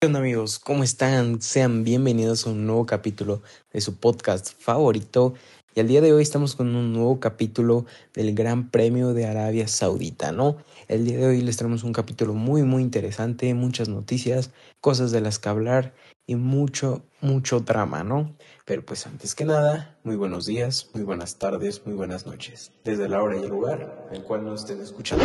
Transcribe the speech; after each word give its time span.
¿Qué 0.00 0.06
onda 0.06 0.20
amigos? 0.20 0.60
¿Cómo 0.60 0.84
están? 0.84 1.42
Sean 1.42 1.82
bienvenidos 1.82 2.46
a 2.46 2.50
un 2.50 2.66
nuevo 2.66 2.86
capítulo 2.86 3.42
de 3.72 3.80
su 3.80 3.98
podcast 3.98 4.52
favorito. 4.56 5.34
Y 5.74 5.80
al 5.80 5.88
día 5.88 6.00
de 6.00 6.12
hoy 6.12 6.22
estamos 6.22 6.54
con 6.54 6.76
un 6.76 6.92
nuevo 6.92 7.18
capítulo 7.18 7.84
del 8.14 8.32
Gran 8.32 8.70
Premio 8.70 9.12
de 9.12 9.26
Arabia 9.26 9.66
Saudita, 9.66 10.30
¿no? 10.30 10.56
El 10.86 11.04
día 11.04 11.18
de 11.18 11.26
hoy 11.26 11.40
les 11.40 11.56
traemos 11.56 11.82
un 11.82 11.92
capítulo 11.92 12.32
muy, 12.32 12.62
muy 12.62 12.84
interesante, 12.84 13.52
muchas 13.54 13.88
noticias, 13.88 14.52
cosas 14.80 15.10
de 15.10 15.20
las 15.20 15.40
que 15.40 15.48
hablar 15.48 15.94
y 16.28 16.36
mucho, 16.36 17.02
mucho 17.20 17.58
drama, 17.58 18.04
¿no? 18.04 18.36
Pero 18.66 18.86
pues 18.86 19.04
antes 19.04 19.34
que 19.34 19.46
nada, 19.46 19.98
muy 20.04 20.14
buenos 20.14 20.46
días, 20.46 20.90
muy 20.94 21.02
buenas 21.02 21.40
tardes, 21.40 21.84
muy 21.84 21.96
buenas 21.96 22.24
noches, 22.24 22.70
desde 22.84 23.08
la 23.08 23.20
hora 23.20 23.36
y 23.36 23.42
el 23.42 23.48
lugar 23.48 24.06
en 24.10 24.18
el 24.18 24.22
cual 24.22 24.44
nos 24.44 24.60
estén 24.60 24.80
escuchando. 24.80 25.24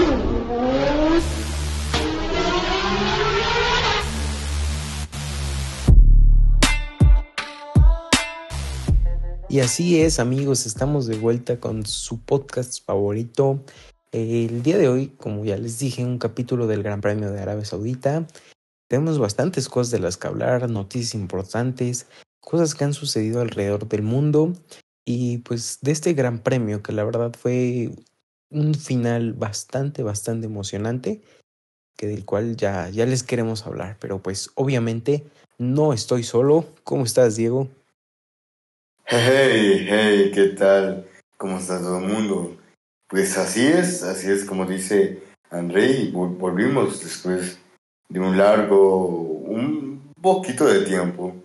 Y 9.54 9.60
así 9.60 10.02
es, 10.02 10.18
amigos, 10.18 10.66
estamos 10.66 11.06
de 11.06 11.16
vuelta 11.16 11.60
con 11.60 11.86
su 11.86 12.20
podcast 12.20 12.84
favorito. 12.84 13.64
El 14.12 14.64
día 14.64 14.80
de 14.80 14.90
hoy, 14.90 15.10
como 15.10 15.46
ya 15.46 15.58
les 15.58 15.78
dije, 15.78 16.04
un 16.04 16.18
capítulo 16.18 16.66
del 16.66 16.82
Gran 16.82 17.02
Premio 17.02 17.30
de 17.30 17.40
Arabia 17.40 17.64
Saudita. 17.64 18.26
Tenemos 18.88 19.20
bastantes 19.20 19.70
cosas 19.70 19.92
de 19.92 20.00
las 20.00 20.18
que 20.18 20.26
hablar, 20.26 20.68
noticias 20.72 21.14
importantes, 21.14 22.08
cosas 22.40 22.74
que 22.74 22.84
han 22.84 22.96
sucedido 22.96 23.42
alrededor 23.42 23.88
del 23.88 24.02
mundo 24.02 24.54
y 25.06 25.38
pues 25.38 25.78
de 25.84 25.92
este 25.92 26.16
Gran 26.16 26.40
Premio 26.40 26.82
que 26.82 26.92
la 26.92 27.04
verdad 27.04 27.32
fue 27.40 27.92
un 28.50 28.74
final 28.74 29.34
bastante, 29.34 30.02
bastante 30.02 30.48
emocionante, 30.48 31.22
que 31.96 32.08
del 32.08 32.26
cual 32.26 32.58
ya, 32.58 32.90
ya 32.90 33.06
les 33.06 33.22
queremos 33.22 33.68
hablar. 33.68 33.98
Pero 34.00 34.18
pues 34.18 34.50
obviamente 34.56 35.24
no 35.60 35.94
estoy 35.94 36.24
solo. 36.24 36.66
¿Cómo 36.84 37.04
estás, 37.04 37.36
Diego? 37.36 37.70
Hey, 39.16 39.86
hey, 39.88 40.32
¿qué 40.34 40.46
tal? 40.58 41.06
¿Cómo 41.38 41.60
está 41.60 41.78
todo 41.78 42.00
el 42.00 42.06
mundo? 42.06 42.58
Pues 43.08 43.38
así 43.38 43.64
es, 43.64 44.02
así 44.02 44.32
es 44.32 44.44
como 44.44 44.66
dice 44.66 45.22
André, 45.52 46.10
volvimos 46.12 47.04
después 47.04 47.60
de 48.10 48.20
un 48.20 48.36
largo, 48.40 49.18
un 49.20 50.12
poquito 50.20 50.66
de 50.66 50.82
tiempo, 50.82 51.36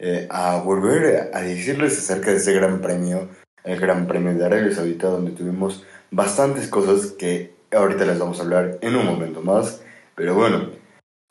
eh, 0.00 0.26
a 0.30 0.56
volver 0.62 1.30
a 1.32 1.42
decirles 1.42 1.96
acerca 1.96 2.32
de 2.32 2.38
ese 2.38 2.54
gran 2.54 2.80
premio, 2.80 3.28
el 3.62 3.78
Gran 3.78 4.08
Premio 4.08 4.34
de 4.34 4.44
Arabia 4.44 4.74
Saudita, 4.74 5.06
donde 5.06 5.30
tuvimos 5.30 5.86
bastantes 6.10 6.66
cosas 6.66 7.12
que 7.12 7.54
ahorita 7.70 8.04
les 8.04 8.18
vamos 8.18 8.40
a 8.40 8.42
hablar 8.42 8.78
en 8.80 8.96
un 8.96 9.06
momento 9.06 9.42
más. 9.42 9.80
Pero 10.16 10.34
bueno, 10.34 10.70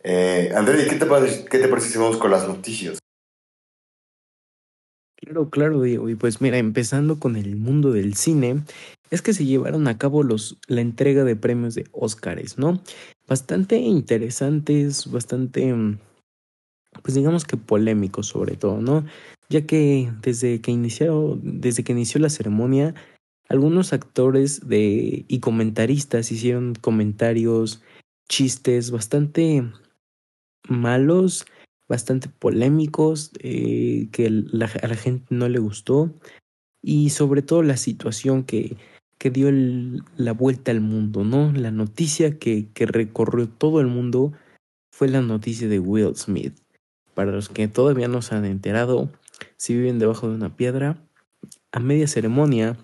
eh, 0.02 0.54
André, 0.56 0.88
¿qué 0.88 0.96
te, 0.96 1.06
parece, 1.06 1.44
¿qué 1.44 1.58
te 1.58 1.68
parece 1.68 1.90
si 1.90 1.98
vamos 1.98 2.16
con 2.16 2.32
las 2.32 2.48
noticias? 2.48 3.01
Claro, 5.22 5.50
claro, 5.52 5.82
Diego. 5.84 6.10
Y 6.10 6.16
pues 6.16 6.42
mira, 6.42 6.58
empezando 6.58 7.20
con 7.20 7.36
el 7.36 7.56
mundo 7.56 7.92
del 7.92 8.16
cine, 8.16 8.64
es 9.12 9.22
que 9.22 9.34
se 9.34 9.46
llevaron 9.46 9.88
a 9.88 9.98
cabo 9.98 10.24
los, 10.24 10.58
la 10.68 10.82
entrega 10.82 11.24
de 11.24 11.36
premios 11.36 11.76
de 11.76 11.86
Óscares, 11.92 12.58
¿no? 12.58 12.82
Bastante 13.28 13.78
interesantes, 13.78 15.12
bastante, 15.12 15.72
mm, 15.74 16.00
pues 17.04 17.16
digamos 17.16 17.46
que 17.46 17.56
polémicos 17.58 18.28
sobre 18.28 18.56
todo, 18.56 18.82
¿no? 18.82 19.06
Ya 19.50 19.66
que 19.66 20.12
desde 20.22 20.60
que 20.62 20.72
inició, 20.72 21.40
desde 21.44 21.84
que 21.84 21.92
inició 21.92 22.20
la 22.20 22.30
ceremonia, 22.30 22.96
algunos 23.48 23.94
actores 23.94 24.68
de, 24.68 25.26
y 25.28 25.40
comentaristas 25.40 26.32
hicieron 26.32 26.74
comentarios, 26.76 27.84
chistes 28.28 28.92
bastante 28.92 29.64
malos 30.68 31.46
bastante 31.92 32.30
polémicos, 32.30 33.32
eh, 33.40 34.08
que 34.14 34.28
a 34.28 34.88
la 34.88 34.96
gente 34.96 35.26
no 35.30 35.50
le 35.50 35.60
gustó 35.60 36.10
y 36.82 37.10
sobre 37.10 37.42
todo 37.42 37.64
la 37.64 37.76
situación 37.76 38.44
que, 38.46 38.78
que 39.18 39.30
dio 39.30 39.50
la 40.16 40.32
vuelta 40.32 40.72
al 40.72 40.80
mundo, 40.80 41.26
¿no? 41.26 41.52
La 41.52 41.70
noticia 41.70 42.40
que, 42.40 42.70
que 42.74 42.86
recorrió 42.86 43.50
todo 43.50 43.82
el 43.82 43.88
mundo 43.88 44.32
fue 44.90 45.10
la 45.10 45.22
noticia 45.22 45.68
de 45.68 45.80
Will 45.80 46.16
Smith. 46.16 46.58
Para 47.14 47.34
los 47.34 47.50
que 47.50 47.68
todavía 47.68 48.08
no 48.08 48.22
se 48.22 48.36
han 48.36 48.46
enterado, 48.46 49.12
si 49.58 49.76
viven 49.76 50.00
debajo 50.00 50.30
de 50.30 50.36
una 50.36 50.56
piedra, 50.56 51.06
a 51.74 51.82
media 51.82 52.08
ceremonia, 52.08 52.78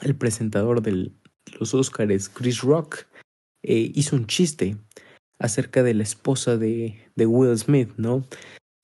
el 0.00 0.16
presentador 0.16 0.80
de 0.80 1.12
los 1.60 1.74
Oscars, 1.74 2.30
Chris 2.30 2.62
Rock, 2.62 3.04
eh, 3.62 3.92
hizo 3.94 4.16
un 4.16 4.26
chiste 4.26 4.78
acerca 5.38 5.82
de 5.82 5.94
la 5.94 6.02
esposa 6.02 6.56
de, 6.56 6.98
de 7.14 7.26
Will 7.26 7.56
Smith, 7.58 7.90
¿no? 7.96 8.24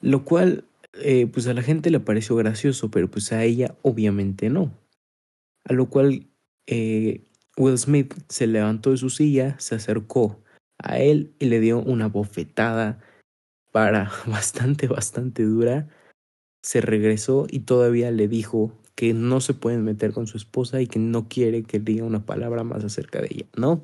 Lo 0.00 0.24
cual, 0.24 0.64
eh, 0.94 1.26
pues 1.26 1.46
a 1.46 1.54
la 1.54 1.62
gente 1.62 1.90
le 1.90 2.00
pareció 2.00 2.36
gracioso, 2.36 2.90
pero 2.90 3.10
pues 3.10 3.32
a 3.32 3.44
ella 3.44 3.76
obviamente 3.82 4.50
no. 4.50 4.72
A 5.64 5.72
lo 5.72 5.88
cual 5.88 6.26
eh, 6.66 7.24
Will 7.56 7.78
Smith 7.78 8.14
se 8.28 8.46
levantó 8.46 8.90
de 8.90 8.96
su 8.96 9.10
silla, 9.10 9.58
se 9.58 9.76
acercó 9.76 10.42
a 10.78 10.98
él 10.98 11.34
y 11.38 11.46
le 11.46 11.60
dio 11.60 11.78
una 11.78 12.08
bofetada 12.08 13.00
para 13.70 14.10
bastante, 14.26 14.86
bastante 14.88 15.44
dura. 15.44 15.88
Se 16.62 16.80
regresó 16.80 17.46
y 17.48 17.60
todavía 17.60 18.10
le 18.10 18.28
dijo 18.28 18.72
que 18.94 19.14
no 19.14 19.40
se 19.40 19.54
pueden 19.54 19.84
meter 19.84 20.12
con 20.12 20.26
su 20.26 20.36
esposa 20.36 20.80
y 20.80 20.86
que 20.86 20.98
no 20.98 21.28
quiere 21.28 21.62
que 21.62 21.78
diga 21.78 22.04
una 22.04 22.24
palabra 22.26 22.62
más 22.62 22.84
acerca 22.84 23.20
de 23.20 23.28
ella, 23.30 23.46
¿no? 23.56 23.82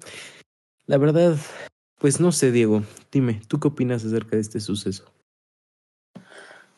La 0.86 0.98
verdad, 0.98 1.36
pues 1.98 2.20
no 2.20 2.32
sé, 2.32 2.52
Diego, 2.52 2.82
dime, 3.12 3.40
¿tú 3.48 3.58
qué 3.60 3.68
opinas 3.68 4.04
acerca 4.04 4.36
de 4.36 4.42
este 4.42 4.60
suceso? 4.60 5.04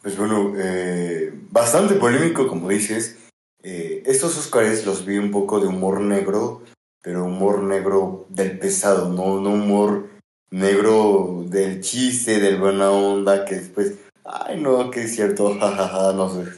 Pues 0.03 0.17
bueno, 0.17 0.55
eh, 0.57 1.33
bastante 1.51 1.95
polémico, 1.95 2.49
como 2.49 2.71
dices. 2.71 3.19
Eh, 3.63 4.03
estos 4.07 4.39
Oscars 4.39 4.87
los 4.87 5.05
vi 5.05 5.19
un 5.19 5.31
poco 5.31 5.61
de 5.61 5.67
humor 5.67 6.01
negro, 6.01 6.63
pero 7.03 7.25
humor 7.25 7.63
negro 7.63 8.27
del 8.31 8.59
pesado, 8.59 9.11
no, 9.11 9.41
no 9.41 9.51
humor 9.51 10.09
negro 10.51 11.45
del 11.47 11.83
chiste, 11.83 12.41
del 12.41 12.59
buena 12.59 12.91
onda, 12.91 13.45
que 13.45 13.57
después, 13.57 13.99
ay 14.25 14.59
no, 14.59 14.91
que 14.91 15.03
es 15.03 15.15
cierto, 15.15 15.55
jajaja, 15.61 16.15
no 16.15 16.31
sé, 16.31 16.51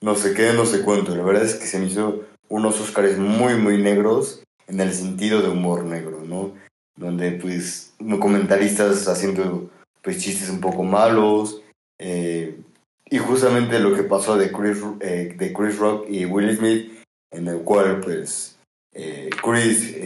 no 0.00 0.14
sé 0.14 0.34
qué, 0.34 0.52
no 0.52 0.64
sé 0.64 0.82
cuánto. 0.82 1.16
La 1.16 1.24
verdad 1.24 1.44
es 1.44 1.56
que 1.56 1.66
se 1.66 1.80
me 1.80 1.86
hizo 1.86 2.24
unos 2.48 2.80
Oscars 2.80 3.18
muy, 3.18 3.56
muy 3.56 3.82
negros 3.82 4.44
en 4.68 4.80
el 4.80 4.92
sentido 4.92 5.42
de 5.42 5.48
humor 5.48 5.84
negro, 5.84 6.22
¿no? 6.24 6.54
Donde 6.98 7.32
pues 7.32 7.92
comentaristas 8.20 9.06
haciendo 9.08 9.70
pues 10.02 10.18
chistes 10.18 10.50
un 10.50 10.60
poco 10.60 10.82
malos 10.82 11.62
eh, 11.98 12.60
y 13.08 13.18
justamente 13.18 13.78
lo 13.78 13.94
que 13.94 14.02
pasó 14.02 14.36
de 14.36 14.52
Chris, 14.52 14.78
eh, 15.00 15.34
de 15.36 15.52
Chris 15.52 15.78
Rock 15.78 16.06
y 16.10 16.24
Will 16.26 16.56
Smith 16.56 16.92
en 17.30 17.46
el 17.46 17.58
cual 17.60 18.00
pues 18.00 18.56
eh, 18.94 19.30
Chris 19.42 19.96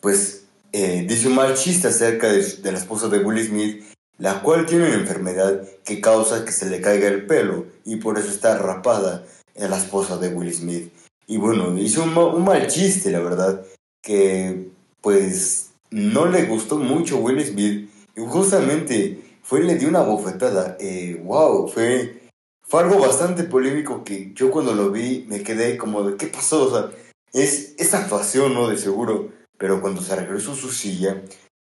pues 0.00 0.44
dice 0.72 1.28
un 1.28 1.34
mal 1.34 1.54
chiste 1.54 1.88
acerca 1.88 2.28
de, 2.30 2.70
la 2.70 2.78
esposa 2.78 3.08
de 3.08 3.18
Will 3.18 3.44
Smith 3.44 3.84
la 4.18 4.42
cual 4.42 4.66
tiene 4.66 4.86
una 4.86 4.94
enfermedad 4.94 5.62
que 5.84 6.00
causa 6.00 6.44
que 6.44 6.52
se 6.52 6.68
le 6.68 6.80
caiga 6.80 7.08
el 7.08 7.26
pelo 7.26 7.66
y 7.84 7.96
por 7.96 8.18
eso 8.18 8.28
está 8.28 8.58
rapada 8.58 9.24
la 9.54 9.78
esposa 9.78 10.18
de 10.18 10.28
Will 10.28 10.52
Smith. 10.52 10.92
Y 11.26 11.38
bueno 11.38 11.76
hizo 11.78 12.02
un 12.02 12.44
mal 12.44 12.66
chiste 12.66 13.10
la 13.10 13.20
verdad 13.20 13.64
que 14.02 14.68
pues 15.00 15.70
no 15.90 16.26
le 16.26 16.44
gustó 16.44 16.78
mucho 16.78 17.18
Will 17.18 17.44
Smith 17.44 17.90
y 18.16 18.20
justamente 18.20 19.38
fue 19.42 19.62
le 19.62 19.76
dio 19.76 19.88
una 19.88 20.02
bofetada. 20.02 20.76
Eh, 20.80 21.20
wow, 21.24 21.68
fue, 21.68 22.30
fue 22.62 22.82
algo 22.82 22.98
bastante 22.98 23.44
polémico 23.44 24.04
que 24.04 24.32
yo 24.34 24.50
cuando 24.50 24.74
lo 24.74 24.90
vi 24.90 25.24
me 25.28 25.42
quedé 25.42 25.76
como 25.78 26.02
de, 26.02 26.16
¿qué 26.16 26.26
pasó? 26.26 26.64
O 26.64 26.70
sea, 26.70 26.90
es, 27.32 27.74
esa 27.78 27.98
actuación, 27.98 28.54
¿no? 28.54 28.68
De 28.68 28.76
seguro. 28.76 29.30
Pero 29.56 29.80
cuando 29.80 30.02
se 30.02 30.14
regresó 30.14 30.52
a 30.52 30.56
su 30.56 30.70
silla 30.70 31.22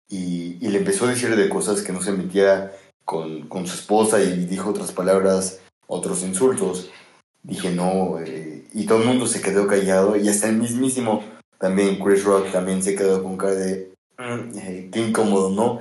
y, 0.07 0.57
y, 0.61 0.69
le 0.69 0.77
empezó 0.77 1.05
a 1.05 1.09
decir 1.09 1.35
de 1.35 1.49
cosas 1.49 1.81
que 1.81 1.91
no 1.91 2.01
se 2.01 2.13
metía 2.13 2.71
con, 3.03 3.47
con 3.49 3.67
su 3.67 3.75
esposa 3.75 4.21
y 4.21 4.45
dijo 4.45 4.69
otras 4.69 4.93
palabras, 4.93 5.59
otros 5.87 6.23
insultos, 6.23 6.89
dije 7.43 7.71
no, 7.71 8.19
eh, 8.19 8.65
y 8.73 8.85
todo 8.85 9.01
el 9.01 9.07
mundo 9.07 9.27
se 9.27 9.41
quedó 9.41 9.67
callado 9.67 10.15
y 10.15 10.29
hasta 10.29 10.47
el 10.47 10.57
mismísimo 10.57 11.23
también 11.61 11.99
Chris 11.99 12.23
Rock 12.23 12.51
también 12.51 12.81
se 12.81 12.95
quedó 12.95 13.23
con 13.23 13.37
cara 13.37 13.53
de 13.53 13.93
mm, 14.17 14.57
eh, 14.57 14.89
qué 14.91 14.99
incómodo, 14.99 15.51
¿no? 15.51 15.79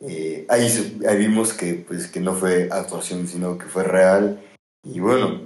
Eh, 0.00 0.46
ahí, 0.48 1.00
ahí, 1.08 1.16
vimos 1.16 1.54
que, 1.54 1.74
pues, 1.74 2.06
que 2.06 2.20
no 2.20 2.34
fue 2.34 2.68
actuación, 2.70 3.26
sino 3.26 3.56
que 3.56 3.64
fue 3.64 3.82
real. 3.82 4.40
Y 4.84 5.00
bueno, 5.00 5.40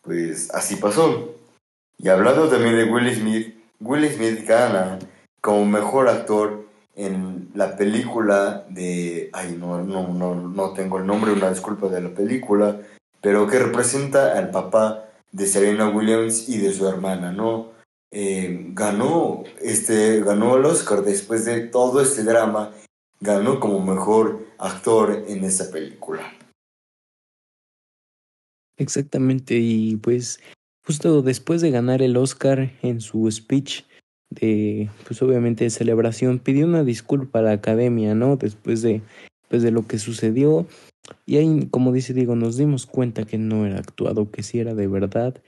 pues 0.00 0.54
así 0.54 0.76
pasó. 0.76 1.34
Y 1.98 2.08
hablando 2.08 2.48
también 2.48 2.76
de 2.76 2.84
Will 2.84 3.14
Smith, 3.14 3.54
Will 3.80 4.08
Smith 4.08 4.46
gana 4.46 4.98
como 5.42 5.66
mejor 5.66 6.08
actor 6.08 6.64
en 6.94 7.50
la 7.54 7.76
película 7.76 8.64
de... 8.70 9.30
Ay, 9.32 9.56
no, 9.58 9.82
no, 9.82 10.08
no, 10.08 10.34
no 10.36 10.72
tengo 10.74 10.98
el 10.98 11.06
nombre, 11.06 11.32
una 11.32 11.50
disculpa 11.50 11.88
de 11.88 12.00
la 12.00 12.10
película, 12.10 12.80
pero 13.20 13.48
que 13.48 13.58
representa 13.58 14.38
al 14.38 14.50
papá 14.50 15.08
de 15.32 15.46
Serena 15.46 15.88
Williams 15.88 16.48
y 16.48 16.58
de 16.58 16.72
su 16.72 16.88
hermana, 16.88 17.32
¿no? 17.32 17.72
Eh, 18.12 18.66
ganó, 18.74 19.42
este, 19.60 20.20
ganó 20.20 20.56
el 20.56 20.66
Oscar 20.66 21.02
después 21.02 21.46
de 21.46 21.60
todo 21.62 22.02
este 22.02 22.22
drama 22.24 22.72
ganó 23.22 23.60
como 23.60 23.80
mejor 23.80 24.44
actor 24.58 25.24
en 25.28 25.44
esta 25.44 25.70
película. 25.70 26.22
Exactamente, 28.76 29.58
y 29.58 29.96
pues 29.96 30.40
justo 30.84 31.22
después 31.22 31.60
de 31.60 31.70
ganar 31.70 32.02
el 32.02 32.16
Oscar 32.16 32.72
en 32.82 33.00
su 33.00 33.30
speech 33.30 33.84
de, 34.30 34.90
pues 35.06 35.22
obviamente 35.22 35.64
de 35.64 35.70
celebración, 35.70 36.38
pidió 36.38 36.66
una 36.66 36.84
disculpa 36.84 37.38
a 37.38 37.42
la 37.42 37.52
academia, 37.52 38.14
¿no? 38.14 38.36
Después 38.36 38.82
de, 38.82 39.02
pues 39.48 39.62
de 39.62 39.70
lo 39.70 39.86
que 39.86 39.98
sucedió. 39.98 40.66
Y 41.26 41.36
ahí, 41.36 41.68
como 41.70 41.92
dice 41.92 42.14
Diego, 42.14 42.34
nos 42.34 42.56
dimos 42.56 42.86
cuenta 42.86 43.24
que 43.24 43.38
no 43.38 43.66
era 43.66 43.78
actuado, 43.78 44.30
que 44.30 44.42
sí 44.42 44.58
era 44.58 44.74
de 44.74 44.86
verdad. 44.86 45.40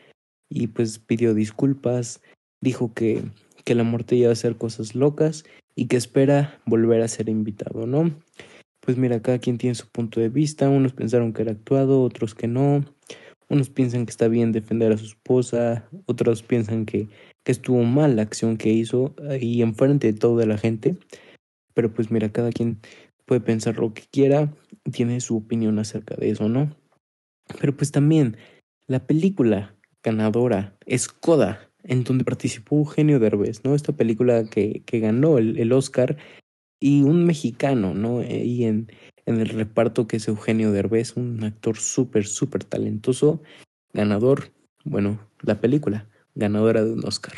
Y 0.49 0.69
pues 0.69 0.99
pidió 0.99 1.34
disculpas, 1.34 2.20
dijo 2.64 2.93
que, 2.94 3.22
que 3.64 3.75
la 3.75 3.84
muerte 3.84 4.16
iba 4.16 4.31
a 4.31 4.32
hacer 4.32 4.56
cosas 4.56 4.94
locas 4.94 5.44
y 5.76 5.87
que 5.87 5.96
espera 5.96 6.61
volver 6.64 7.02
a 7.02 7.08
ser 7.08 7.28
invitado, 7.28 7.87
¿no? 7.87 8.11
Pues 8.81 8.96
mira, 8.96 9.20
cada 9.20 9.38
quien 9.38 9.58
tiene 9.58 9.75
su 9.75 9.88
punto 9.88 10.20
de 10.20 10.31
vista, 10.31 10.69
unos 10.69 10.93
pensaron 10.93 11.32
que 11.32 11.43
era 11.43 11.52
actuado, 11.52 12.02
otros 12.02 12.34
que 12.34 12.49
no, 12.49 12.84
unos 13.49 13.70
piensan 13.70 14.06
que 14.06 14.11
está 14.11 14.28
bien 14.28 14.52
defender 14.52 14.93
a 14.93 14.96
su 14.96 15.05
esposa, 15.05 15.88
otros 16.06 16.43
piensan 16.43 16.87
que, 16.87 17.08
que 17.44 17.52
estuvo 17.52 17.82
mal 17.84 18.16
la 18.16 18.22
acción 18.22 18.56
que 18.56 18.70
hizo 18.70 19.14
ahí 19.28 19.62
enfrente 19.62 20.12
de 20.12 20.19
toda 20.19 20.46
la 20.46 20.58
gente, 20.58 20.96
pero 21.75 21.93
pues 21.93 22.11
mira, 22.11 22.31
cada 22.31 22.50
quien 22.50 22.78
puede 23.26 23.40
pensar 23.40 23.78
lo 23.78 23.93
que 23.93 24.05
quiera, 24.11 24.55
tiene 24.90 25.20
su 25.20 25.37
opinión 25.37 25.78
acerca 25.78 26.14
de 26.16 26.31
eso, 26.31 26.49
¿no? 26.49 26.75
Pero 27.61 27.76
pues 27.76 27.90
también 27.90 28.37
la 28.87 29.06
película 29.06 29.75
ganadora 30.02 30.76
es 30.87 31.08
Coda, 31.08 31.70
en 31.85 32.05
donde 32.05 32.25
participó 32.25 32.79
Eugenio 32.79 33.19
Derbez, 33.19 33.65
¿no? 33.65 33.75
Esta 33.75 33.93
película 33.93 34.45
que, 34.45 34.83
que 34.85 35.01
ganó 35.01 35.39
el, 35.39 35.59
el, 35.59 35.73
Oscar 35.73 36.17
y 36.81 37.03
un 37.03 37.25
mexicano, 37.25 37.95
¿no? 37.95 38.23
Y 38.23 38.65
en, 38.65 38.91
en 39.27 39.41
el 39.41 39.49
reparto 39.49 40.07
que 40.07 40.17
es 40.17 40.29
Eugenio 40.29 40.73
Derbez, 40.73 41.17
un 41.17 41.43
actor 41.45 41.77
súper, 41.77 42.27
súper 42.27 42.65
talentoso, 42.65 43.43
ganador, 43.93 44.53
bueno, 44.85 45.31
la 45.43 45.61
película, 45.61 46.09
ganadora 46.35 46.85
de 46.85 46.93
un 46.93 47.07
Oscar. 47.07 47.35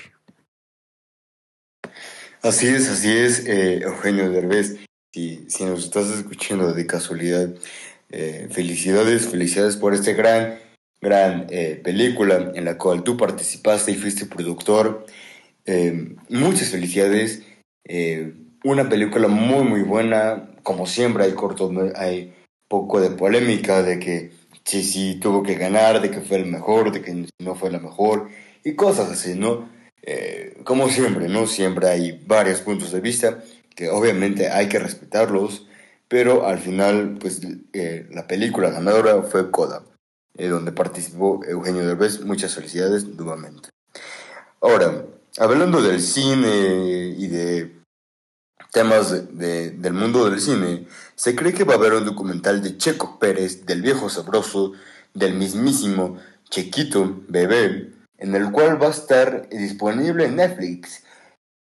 Así 2.42 2.68
es, 2.68 2.88
así 2.88 3.10
es, 3.10 3.46
eh, 3.46 3.82
Eugenio 3.82 4.30
Derbez. 4.30 4.78
Si, 5.12 5.46
si 5.48 5.64
nos 5.64 5.84
estás 5.84 6.10
escuchando 6.10 6.72
de 6.72 6.86
casualidad, 6.86 7.54
eh, 8.10 8.48
felicidades, 8.50 9.28
felicidades 9.28 9.76
por 9.76 9.94
este 9.94 10.14
gran 10.14 10.58
gran 11.00 11.46
eh, 11.50 11.80
película 11.82 12.52
en 12.54 12.64
la 12.64 12.78
cual 12.78 13.02
tú 13.02 13.16
participaste 13.16 13.92
y 13.92 13.96
fuiste 13.96 14.26
productor. 14.26 15.06
Eh, 15.64 16.16
muchas 16.28 16.70
felicidades. 16.70 17.42
Eh, 17.84 18.34
una 18.64 18.88
película 18.88 19.28
muy 19.28 19.64
muy 19.64 19.82
buena. 19.82 20.50
Como 20.62 20.86
siempre 20.86 21.24
hay 21.24 21.32
corto, 21.32 21.72
hay 21.94 22.34
poco 22.68 23.00
de 23.00 23.10
polémica 23.10 23.82
de 23.82 23.98
que 23.98 24.32
sí 24.64 24.82
sí 24.82 25.18
tuvo 25.20 25.42
que 25.42 25.54
ganar, 25.54 26.00
de 26.00 26.10
que 26.10 26.20
fue 26.20 26.38
el 26.38 26.46
mejor, 26.46 26.90
de 26.92 27.02
que 27.02 27.26
no 27.38 27.54
fue 27.54 27.70
la 27.70 27.78
mejor 27.78 28.28
y 28.64 28.74
cosas 28.74 29.10
así, 29.10 29.34
¿no? 29.34 29.74
como 30.62 30.88
siempre, 30.88 31.28
¿no? 31.28 31.48
Siempre 31.48 31.88
hay 31.88 32.22
varios 32.26 32.60
puntos 32.60 32.92
de 32.92 33.00
vista 33.00 33.42
que 33.74 33.88
obviamente 33.88 34.48
hay 34.48 34.68
que 34.68 34.78
respetarlos, 34.78 35.66
pero 36.06 36.46
al 36.46 36.58
final, 36.58 37.18
pues 37.20 37.40
la 38.10 38.28
película 38.28 38.70
ganadora 38.70 39.22
fue 39.22 39.50
Coda. 39.50 39.82
Eh, 40.38 40.48
donde 40.48 40.72
participó 40.72 41.40
Eugenio 41.46 41.86
Derbez. 41.86 42.20
Muchas 42.20 42.54
felicidades 42.54 43.06
nuevamente. 43.06 43.70
Ahora, 44.60 45.06
hablando 45.38 45.80
del 45.80 46.00
cine 46.00 47.14
y 47.16 47.26
de 47.28 47.76
temas 48.72 49.38
de, 49.38 49.70
del 49.70 49.94
mundo 49.94 50.28
del 50.28 50.40
cine, 50.40 50.86
se 51.14 51.34
cree 51.34 51.54
que 51.54 51.64
va 51.64 51.74
a 51.74 51.76
haber 51.76 51.94
un 51.94 52.04
documental 52.04 52.62
de 52.62 52.76
Checo 52.76 53.18
Pérez, 53.18 53.64
del 53.64 53.80
viejo 53.80 54.10
sabroso, 54.10 54.72
del 55.14 55.34
mismísimo 55.34 56.18
Chequito 56.50 57.22
Bebé, 57.28 57.92
en 58.18 58.34
el 58.34 58.52
cual 58.52 58.80
va 58.80 58.88
a 58.88 58.90
estar 58.90 59.48
disponible 59.48 60.26
en 60.26 60.36
Netflix. 60.36 61.02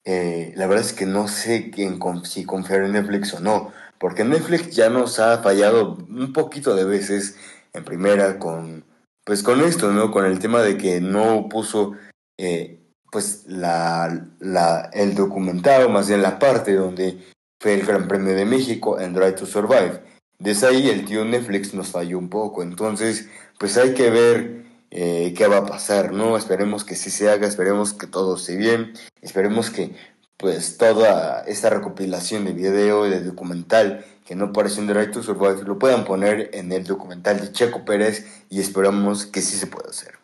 Eh, 0.06 0.54
la 0.56 0.66
verdad 0.66 0.84
es 0.84 0.94
que 0.94 1.06
no 1.06 1.28
sé 1.28 1.70
quién, 1.70 2.00
si 2.24 2.46
confiar 2.46 2.82
en 2.84 2.94
Netflix 2.94 3.36
o 3.36 3.40
no, 3.40 3.72
porque 4.00 4.24
Netflix 4.24 4.76
ya 4.76 4.90
nos 4.90 5.20
ha 5.20 5.38
fallado 5.44 5.96
un 6.10 6.34
poquito 6.34 6.76
de 6.76 6.84
veces 6.84 7.36
en 7.74 7.84
primera 7.84 8.40
con, 8.40 8.86
pues 9.24 9.44
con 9.44 9.62
esto, 9.62 9.92
¿no? 9.92 10.12
Con 10.12 10.26
el 10.26 10.40
tema 10.40 10.62
de 10.62 10.78
que 10.78 11.02
no 11.02 11.50
puso, 11.50 11.94
eh, 12.38 12.80
pues, 13.12 13.46
la, 13.48 14.28
la, 14.40 14.90
el 14.94 15.16
documentado, 15.16 15.90
más 15.90 16.08
bien 16.08 16.22
la 16.22 16.40
parte 16.40 16.74
donde 16.74 17.18
fue 17.60 17.74
el 17.74 17.86
Gran 17.86 18.08
Premio 18.08 18.36
de 18.36 18.46
México 18.46 19.00
en 19.00 19.14
Drive 19.14 19.34
to 19.34 19.46
Survive. 19.46 20.02
Desde 20.40 20.68
ahí 20.68 20.90
el 20.90 21.06
tío 21.06 21.24
Netflix 21.24 21.74
nos 21.74 21.90
falló 21.90 22.18
un 22.18 22.30
poco, 22.30 22.64
entonces, 22.64 23.30
pues 23.58 23.78
hay 23.78 23.94
que 23.94 24.10
ver 24.10 24.66
eh, 24.92 25.34
qué 25.36 25.48
va 25.48 25.58
a 25.58 25.66
pasar, 25.66 26.12
¿no? 26.12 26.38
Esperemos 26.38 26.84
que 26.84 26.96
sí 26.96 27.10
se 27.10 27.30
haga, 27.30 27.48
esperemos 27.48 27.94
que 27.94 28.08
todo 28.08 28.36
esté 28.36 28.58
bien, 28.58 28.94
esperemos 29.22 29.70
que 29.70 29.96
pues 30.44 30.76
toda 30.76 31.46
esta 31.48 31.70
recopilación 31.70 32.44
de 32.44 32.52
video 32.52 33.08
y 33.08 33.10
de 33.10 33.22
documental 33.22 34.04
que 34.26 34.36
no 34.36 34.48
aparece 34.48 34.82
en 34.82 34.88
The 34.88 34.94
Right 34.94 35.16
lo 35.16 35.80
puedan 35.80 36.04
poner 36.04 36.50
en 36.52 36.74
el 36.74 36.84
documental 36.84 37.40
de 37.40 37.54
Checo 37.54 37.86
Pérez 37.86 38.44
y 38.50 38.60
esperamos 38.60 39.26
que 39.26 39.42
sí 39.42 39.56
se 39.56 39.68
pueda 39.68 39.90
hacer. 39.90 40.16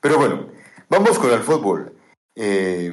Pero 0.00 0.16
bueno, 0.16 0.48
vamos 0.88 1.18
con 1.18 1.30
el 1.30 1.40
fútbol. 1.40 1.94
Eh, 2.34 2.90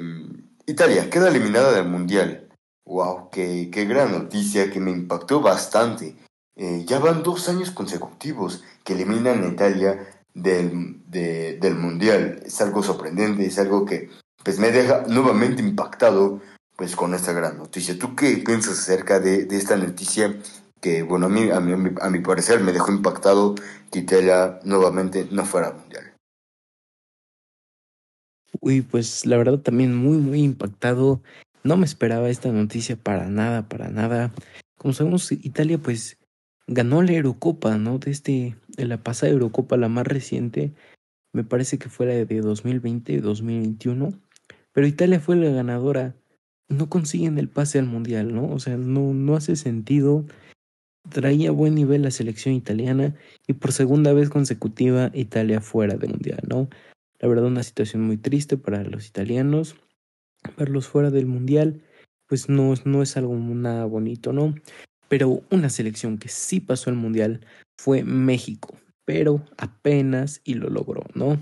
Italia 0.65 1.09
queda 1.09 1.30
eliminada 1.30 1.71
del 1.71 1.88
Mundial. 1.88 2.50
¡Wow! 2.86 3.29
Qué, 3.31 3.69
qué 3.71 3.86
gran 3.86 4.12
noticia 4.12 4.69
que 4.69 4.81
me 4.81 4.91
impactó 4.91 5.39
bastante! 5.39 6.18
Eh, 6.57 6.83
ya 6.86 7.00
van 7.00 7.24
dos 7.24 7.47
años 7.47 7.71
consecutivos 7.71 8.62
que 8.83 8.91
eliminan 8.91 9.41
a 9.41 9.47
Italia 9.47 10.06
del, 10.33 11.01
del 11.07 11.75
Mundial. 11.75 12.41
Es 12.45 12.59
algo 12.59 12.83
sorprendente, 12.83 13.45
es 13.45 13.57
algo 13.57 13.86
que 13.86 14.09
pues, 14.44 14.59
me 14.59 14.69
deja 14.71 15.06
nuevamente 15.07 15.62
impactado 15.62 16.41
pues 16.83 16.97
con 16.97 17.13
esta 17.13 17.31
gran 17.31 17.57
noticia. 17.57 17.97
¿Tú 17.97 18.13
qué 18.13 18.44
piensas 18.45 18.77
acerca 18.77 19.21
de, 19.21 19.45
de 19.45 19.56
esta 19.56 19.77
noticia 19.77 20.38
que, 20.81 21.01
bueno, 21.01 21.27
a 21.27 21.30
mí, 21.30 21.50
a, 21.50 21.62
mí, 21.62 21.91
a 22.01 22.09
mi 22.09 22.19
parecer 22.19 22.59
me 22.59 22.74
dejó 22.74 22.91
impactado 22.91 23.56
que 23.89 24.00
Italia 24.00 24.59
nuevamente 24.65 25.25
no 25.31 25.45
fuera 25.45 25.71
mundial? 25.71 26.12
Uy, 28.59 28.81
pues 28.81 29.25
la 29.25 29.38
verdad 29.38 29.59
también 29.59 29.95
muy, 29.95 30.18
muy 30.18 30.44
impactado. 30.44 31.21
No 31.63 31.77
me 31.77 31.85
esperaba 31.85 32.27
esta 32.30 32.51
noticia 32.51 32.97
para 32.97 33.29
nada, 33.29 33.69
para 33.69 33.88
nada. 33.88 34.33
Como 34.77 34.94
sabemos, 34.94 35.31
Italia 35.31 35.77
pues 35.77 36.18
ganó 36.68 37.01
la 37.01 37.13
Eurocopa, 37.13 37.77
¿no? 37.77 37.97
De 37.97 38.12
este, 38.12 38.57
la 38.75 38.97
pasada 38.97 39.31
Eurocopa, 39.31 39.77
la 39.77 39.88
más 39.88 40.05
reciente, 40.05 40.74
me 41.31 41.46
parece 41.46 41.77
que 41.77 41.88
fue 41.88 42.08
la 42.08 42.13
de 42.13 42.41
2020, 42.41 43.22
2021. 43.22 44.12
Pero 44.74 44.86
Italia 44.86 45.22
fue 45.22 45.38
la 45.38 45.50
ganadora 45.50 46.13
no 46.70 46.89
consiguen 46.89 47.38
el 47.38 47.50
pase 47.50 47.79
al 47.79 47.86
mundial, 47.86 48.34
¿no? 48.34 48.48
O 48.50 48.60
sea, 48.60 48.77
no, 48.77 49.13
no 49.13 49.36
hace 49.36 49.55
sentido. 49.55 50.25
Traía 51.10 51.51
buen 51.51 51.75
nivel 51.75 52.03
la 52.03 52.12
selección 52.12 52.55
italiana 52.55 53.15
y 53.48 53.53
por 53.53 53.74
segunda 53.74 54.13
vez 54.13 54.29
consecutiva 54.29 55.12
Italia 55.13 55.60
fuera 55.62 55.96
del 55.96 56.12
mundial, 56.12 56.39
¿no? 56.48 56.70
La 57.20 57.27
verdad, 57.27 57.46
una 57.46 57.63
situación 57.63 58.03
muy 58.03 58.17
triste 58.17 58.58
para 58.58 58.84
los 58.84 59.08
italianos. 59.08 59.75
Verlos 60.58 60.88
fuera 60.88 61.10
del 61.10 61.25
mundial, 61.25 61.82
pues 62.27 62.50
no, 62.50 62.74
no 62.86 63.01
es 63.01 63.15
algo 63.17 63.36
nada 63.36 63.86
bonito, 63.86 64.34
¿no? 64.34 64.55
Pero 65.08 65.41
una 65.51 65.70
selección 65.70 66.17
que 66.17 66.29
sí 66.29 66.60
pasó 66.60 66.89
al 66.89 66.96
mundial 66.96 67.46
fue 67.77 68.03
México, 68.03 68.77
pero 69.05 69.46
apenas 69.58 70.41
y 70.43 70.55
lo 70.55 70.70
logró, 70.70 71.03
¿no? 71.13 71.41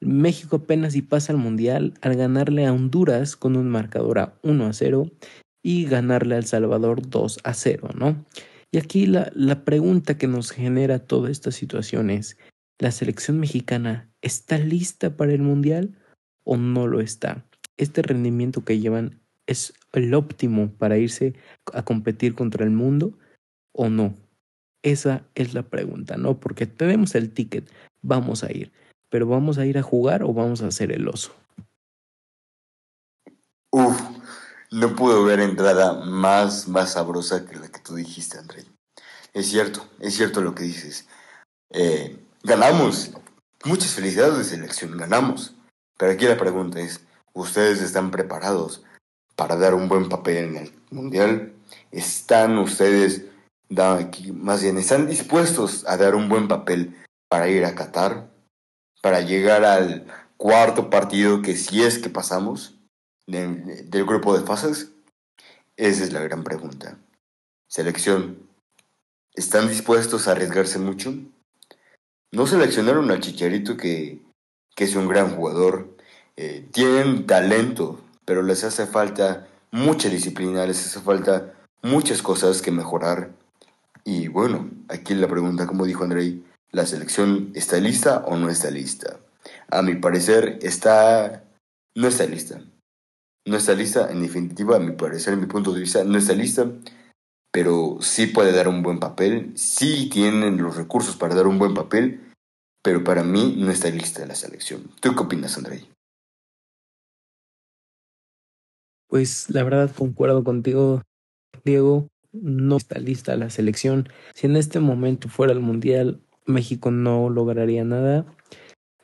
México 0.00 0.56
apenas 0.56 0.94
y 0.94 1.02
pasa 1.02 1.32
al 1.32 1.38
Mundial 1.38 1.94
al 2.00 2.16
ganarle 2.16 2.66
a 2.66 2.72
Honduras 2.72 3.36
con 3.36 3.56
un 3.56 3.68
marcador 3.68 4.18
a 4.18 4.38
1 4.42 4.66
a 4.66 4.72
0 4.72 5.10
y 5.62 5.86
ganarle 5.86 6.36
a 6.36 6.38
El 6.38 6.46
Salvador 6.46 7.08
2 7.08 7.40
a 7.42 7.54
0, 7.54 7.90
¿no? 7.94 8.24
Y 8.70 8.78
aquí 8.78 9.06
la, 9.06 9.30
la 9.34 9.64
pregunta 9.64 10.18
que 10.18 10.28
nos 10.28 10.50
genera 10.50 10.98
toda 11.00 11.30
esta 11.30 11.50
situación 11.50 12.10
es, 12.10 12.36
¿la 12.78 12.90
selección 12.92 13.40
mexicana 13.40 14.10
está 14.22 14.58
lista 14.58 15.16
para 15.16 15.32
el 15.32 15.42
Mundial 15.42 15.98
o 16.44 16.56
no 16.56 16.86
lo 16.86 17.00
está? 17.00 17.44
¿Este 17.76 18.02
rendimiento 18.02 18.64
que 18.64 18.78
llevan 18.78 19.20
es 19.46 19.72
el 19.92 20.14
óptimo 20.14 20.70
para 20.70 20.98
irse 20.98 21.34
a 21.72 21.84
competir 21.84 22.34
contra 22.34 22.64
el 22.64 22.70
mundo 22.70 23.18
o 23.72 23.88
no? 23.88 24.14
Esa 24.82 25.26
es 25.34 25.54
la 25.54 25.62
pregunta, 25.64 26.16
¿no? 26.16 26.38
Porque 26.38 26.66
tenemos 26.66 27.16
el 27.16 27.30
ticket, 27.30 27.68
vamos 28.02 28.44
a 28.44 28.52
ir 28.52 28.70
pero 29.10 29.26
¿vamos 29.26 29.58
a 29.58 29.66
ir 29.66 29.78
a 29.78 29.82
jugar 29.82 30.22
o 30.22 30.32
vamos 30.32 30.62
a 30.62 30.68
hacer 30.68 30.92
el 30.92 31.08
oso? 31.08 31.32
Uf, 33.70 34.00
no 34.70 34.96
puedo 34.96 35.24
ver 35.24 35.40
entrada 35.40 36.04
más, 36.04 36.68
más 36.68 36.92
sabrosa 36.92 37.46
que 37.46 37.56
la 37.56 37.68
que 37.68 37.80
tú 37.80 37.94
dijiste, 37.94 38.38
André. 38.38 38.64
Es 39.32 39.48
cierto, 39.48 39.86
es 40.00 40.14
cierto 40.14 40.40
lo 40.40 40.54
que 40.54 40.64
dices. 40.64 41.06
Eh, 41.70 42.18
ganamos. 42.42 43.12
Muchas 43.64 43.92
felicidades 43.92 44.38
de 44.38 44.44
selección, 44.44 44.96
ganamos. 44.96 45.54
Pero 45.98 46.12
aquí 46.12 46.26
la 46.26 46.36
pregunta 46.36 46.80
es, 46.80 47.00
¿ustedes 47.34 47.82
están 47.82 48.10
preparados 48.10 48.82
para 49.36 49.56
dar 49.56 49.74
un 49.74 49.88
buen 49.88 50.08
papel 50.08 50.36
en 50.36 50.56
el 50.56 50.72
Mundial? 50.90 51.52
¿Están 51.90 52.56
ustedes, 52.58 53.24
más 53.68 54.62
bien, 54.62 54.78
están 54.78 55.06
dispuestos 55.06 55.84
a 55.86 55.96
dar 55.96 56.14
un 56.14 56.28
buen 56.28 56.48
papel 56.48 56.96
para 57.28 57.48
ir 57.48 57.64
a 57.64 57.74
Qatar? 57.74 58.30
Para 59.02 59.20
llegar 59.20 59.64
al 59.64 60.06
cuarto 60.36 60.90
partido 60.90 61.42
que 61.42 61.56
si 61.56 61.82
es 61.82 61.98
que 61.98 62.10
pasamos 62.10 62.74
del 63.26 64.04
grupo 64.04 64.36
de 64.36 64.44
fases? 64.44 64.92
Esa 65.76 66.04
es 66.04 66.12
la 66.12 66.20
gran 66.20 66.42
pregunta. 66.42 66.98
Selección. 67.68 68.48
¿Están 69.34 69.68
dispuestos 69.68 70.26
a 70.26 70.32
arriesgarse 70.32 70.78
mucho? 70.78 71.14
No 72.32 72.46
seleccionaron 72.46 73.10
al 73.10 73.20
Chicharito 73.20 73.76
que, 73.76 74.20
que 74.74 74.84
es 74.84 74.96
un 74.96 75.06
gran 75.06 75.36
jugador. 75.36 75.96
Eh, 76.36 76.66
tienen 76.72 77.26
talento, 77.26 78.00
pero 78.24 78.42
les 78.42 78.64
hace 78.64 78.86
falta 78.86 79.46
mucha 79.70 80.08
disciplina, 80.08 80.66
les 80.66 80.84
hace 80.84 81.00
falta 81.00 81.54
muchas 81.82 82.22
cosas 82.22 82.62
que 82.62 82.70
mejorar. 82.70 83.30
Y 84.04 84.28
bueno, 84.28 84.70
aquí 84.88 85.14
la 85.14 85.28
pregunta, 85.28 85.66
como 85.66 85.84
dijo 85.84 86.04
Andrei, 86.04 86.42
¿la 86.70 86.86
selección 86.86 87.50
está 87.54 87.78
lista 87.78 88.24
o 88.26 88.36
no 88.36 88.50
está 88.50 88.70
lista? 88.70 89.18
A 89.70 89.82
mi 89.82 89.96
parecer, 89.96 90.58
está... 90.62 91.44
no 91.94 92.08
está 92.08 92.26
lista. 92.26 92.62
No 93.46 93.56
está 93.56 93.74
lista, 93.74 94.10
en 94.10 94.20
definitiva, 94.20 94.76
a 94.76 94.80
mi 94.80 94.92
parecer, 94.92 95.34
en 95.34 95.40
mi 95.40 95.46
punto 95.46 95.72
de 95.72 95.80
vista, 95.80 96.04
no 96.04 96.18
está 96.18 96.34
lista, 96.34 96.70
pero 97.50 97.98
sí 98.00 98.26
puede 98.26 98.52
dar 98.52 98.68
un 98.68 98.82
buen 98.82 99.00
papel, 99.00 99.52
sí 99.56 100.10
tienen 100.10 100.58
los 100.58 100.76
recursos 100.76 101.16
para 101.16 101.34
dar 101.34 101.46
un 101.46 101.58
buen 101.58 101.74
papel, 101.74 102.20
pero 102.82 103.02
para 103.04 103.22
mí 103.22 103.56
no 103.58 103.70
está 103.70 103.88
lista 103.90 104.26
la 104.26 104.34
selección. 104.34 104.90
¿Tú 105.00 105.14
qué 105.14 105.20
opinas, 105.20 105.56
Andrei? 105.56 105.88
Pues 109.08 109.48
la 109.48 109.64
verdad 109.64 109.90
concuerdo 109.96 110.44
contigo, 110.44 111.02
Diego. 111.64 112.08
No 112.32 112.76
está 112.76 112.98
lista 112.98 113.34
la 113.36 113.48
selección. 113.48 114.08
Si 114.34 114.46
en 114.46 114.56
este 114.56 114.80
momento 114.80 115.30
fuera 115.30 115.54
el 115.54 115.60
Mundial, 115.60 116.20
México 116.48 116.90
no 116.90 117.30
lograría 117.30 117.84
nada. 117.84 118.26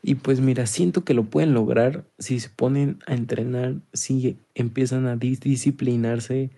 Y 0.02 0.16
pues 0.16 0.40
mira, 0.40 0.66
siento 0.66 1.04
que 1.04 1.14
lo 1.14 1.24
pueden 1.24 1.54
lograr 1.54 2.04
si 2.18 2.40
se 2.40 2.50
ponen 2.50 2.98
a 3.06 3.14
entrenar, 3.14 3.76
si 3.92 4.36
empiezan 4.54 5.06
a 5.06 5.16
disciplinarse 5.16 6.50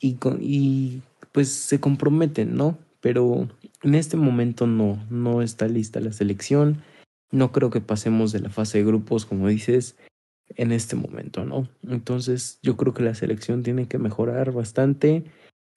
y, 0.00 0.16
y 0.40 1.02
pues 1.32 1.50
se 1.50 1.78
comprometen, 1.78 2.56
¿no? 2.56 2.78
Pero 3.00 3.48
en 3.82 3.94
este 3.94 4.16
momento 4.16 4.66
no, 4.66 5.04
no 5.10 5.42
está 5.42 5.68
lista 5.68 6.00
la 6.00 6.12
selección. 6.12 6.82
No 7.30 7.52
creo 7.52 7.70
que 7.70 7.80
pasemos 7.80 8.32
de 8.32 8.40
la 8.40 8.50
fase 8.50 8.78
de 8.78 8.84
grupos, 8.84 9.26
como 9.26 9.48
dices 9.48 9.96
en 10.56 10.72
este 10.72 10.96
momento, 10.96 11.44
¿no? 11.44 11.68
Entonces 11.88 12.58
yo 12.62 12.76
creo 12.76 12.94
que 12.94 13.02
la 13.02 13.14
selección 13.14 13.62
tiene 13.62 13.86
que 13.86 13.98
mejorar 13.98 14.52
bastante, 14.52 15.24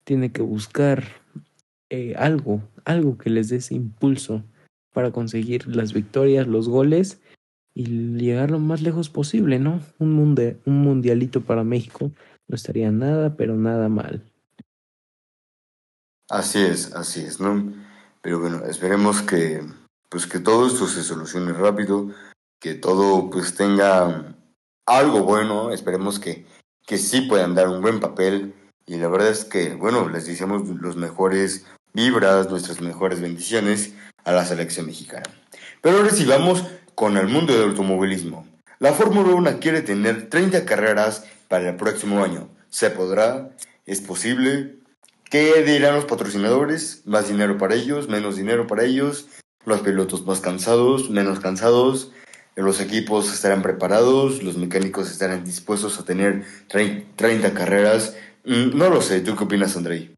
tiene 0.03 0.31
que 0.31 0.41
buscar 0.41 1.03
eh, 1.89 2.15
algo, 2.17 2.61
algo 2.85 3.17
que 3.17 3.29
les 3.29 3.49
dé 3.49 3.57
ese 3.57 3.75
impulso 3.75 4.43
para 4.93 5.11
conseguir 5.11 5.67
las 5.67 5.93
victorias, 5.93 6.47
los 6.47 6.67
goles 6.67 7.21
y 7.73 7.85
llegar 8.17 8.51
lo 8.51 8.59
más 8.59 8.81
lejos 8.81 9.09
posible, 9.09 9.59
¿no? 9.59 9.81
Un, 9.99 10.17
un 10.65 10.81
mundialito 10.81 11.41
para 11.41 11.63
México 11.63 12.11
no 12.47 12.55
estaría 12.55 12.91
nada, 12.91 13.35
pero 13.35 13.55
nada 13.55 13.89
mal. 13.89 14.23
Así 16.29 16.59
es, 16.59 16.93
así 16.93 17.21
es, 17.21 17.39
¿no? 17.39 17.73
Pero 18.21 18.39
bueno, 18.39 18.65
esperemos 18.65 19.21
que, 19.21 19.61
pues 20.09 20.25
que 20.25 20.39
todo 20.39 20.67
esto 20.67 20.87
se 20.87 21.03
solucione 21.03 21.53
rápido, 21.53 22.09
que 22.59 22.73
todo 22.73 23.29
pues 23.29 23.55
tenga 23.55 24.35
algo 24.85 25.23
bueno, 25.23 25.71
esperemos 25.71 26.19
que, 26.19 26.45
que 26.85 26.97
sí 26.97 27.21
puedan 27.21 27.55
dar 27.55 27.69
un 27.69 27.81
buen 27.81 27.99
papel 27.99 28.53
y 28.85 28.97
la 28.97 29.07
verdad 29.09 29.29
es 29.29 29.45
que, 29.45 29.75
bueno, 29.75 30.09
les 30.09 30.25
deseamos 30.25 30.67
los 30.67 30.95
mejores 30.95 31.65
vibras, 31.93 32.49
nuestras 32.49 32.81
mejores 32.81 33.21
bendiciones 33.21 33.93
a 34.23 34.31
la 34.31 34.45
selección 34.45 34.85
mexicana. 34.85 35.25
Pero 35.81 36.03
vamos 36.27 36.63
con 36.95 37.17
el 37.17 37.27
mundo 37.27 37.53
del 37.53 37.69
automovilismo. 37.69 38.47
La 38.79 38.93
Fórmula 38.93 39.33
1 39.33 39.59
quiere 39.59 39.81
tener 39.81 40.29
30 40.29 40.65
carreras 40.65 41.25
para 41.47 41.69
el 41.69 41.75
próximo 41.75 42.23
año. 42.23 42.49
¿Se 42.69 42.89
podrá? 42.89 43.49
¿Es 43.85 44.01
posible? 44.01 44.75
¿Qué 45.29 45.63
dirán 45.63 45.95
los 45.95 46.05
patrocinadores? 46.05 47.01
¿Más 47.05 47.27
dinero 47.27 47.57
para 47.57 47.75
ellos? 47.75 48.09
¿Menos 48.09 48.37
dinero 48.37 48.67
para 48.67 48.83
ellos? 48.83 49.27
¿Los 49.65 49.81
pilotos 49.81 50.25
más 50.25 50.39
cansados? 50.39 51.09
¿Menos 51.09 51.39
cansados? 51.39 52.11
los 52.57 52.81
equipos 52.81 53.31
estarán 53.31 53.61
preparados, 53.61 54.41
los 54.41 54.57
mecánicos 54.57 55.11
estarán 55.11 55.43
dispuestos 55.43 55.99
a 55.99 56.05
tener 56.05 56.43
30 56.67 57.53
carreras. 57.53 58.15
Mm, 58.45 58.75
no 58.75 58.89
lo 58.89 59.01
sé, 59.01 59.21
¿tú 59.21 59.35
qué 59.35 59.43
opinas, 59.43 59.77
Andrei? 59.77 60.16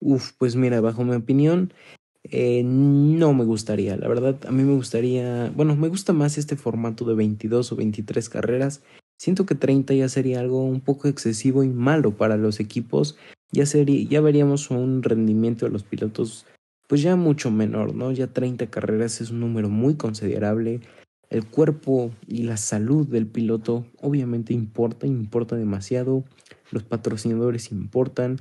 Uf, 0.00 0.32
pues 0.38 0.56
mira, 0.56 0.80
bajo 0.80 1.04
mi 1.04 1.14
opinión, 1.14 1.72
eh, 2.24 2.62
no 2.64 3.32
me 3.34 3.44
gustaría. 3.44 3.96
La 3.96 4.08
verdad, 4.08 4.38
a 4.46 4.50
mí 4.50 4.62
me 4.62 4.74
gustaría, 4.74 5.52
bueno, 5.54 5.76
me 5.76 5.88
gusta 5.88 6.12
más 6.12 6.38
este 6.38 6.56
formato 6.56 7.04
de 7.04 7.14
22 7.14 7.72
o 7.72 7.76
23 7.76 8.28
carreras. 8.28 8.82
Siento 9.18 9.46
que 9.46 9.54
30 9.54 9.94
ya 9.94 10.08
sería 10.08 10.40
algo 10.40 10.64
un 10.64 10.80
poco 10.80 11.08
excesivo 11.08 11.62
y 11.62 11.68
malo 11.68 12.16
para 12.16 12.36
los 12.36 12.58
equipos. 12.60 13.16
Ya, 13.52 13.66
sería, 13.66 14.08
ya 14.08 14.20
veríamos 14.20 14.70
un 14.70 15.02
rendimiento 15.02 15.66
de 15.66 15.72
los 15.72 15.82
pilotos 15.82 16.46
pues 16.90 17.02
ya 17.02 17.14
mucho 17.14 17.52
menor, 17.52 17.94
¿no? 17.94 18.10
Ya 18.10 18.26
30 18.26 18.66
carreras 18.66 19.20
es 19.20 19.30
un 19.30 19.38
número 19.38 19.68
muy 19.68 19.94
considerable. 19.94 20.80
El 21.28 21.46
cuerpo 21.46 22.10
y 22.26 22.42
la 22.42 22.56
salud 22.56 23.06
del 23.06 23.28
piloto 23.28 23.86
obviamente 24.00 24.54
importa, 24.54 25.06
importa 25.06 25.54
demasiado. 25.54 26.24
Los 26.72 26.82
patrocinadores 26.82 27.70
importan. 27.70 28.40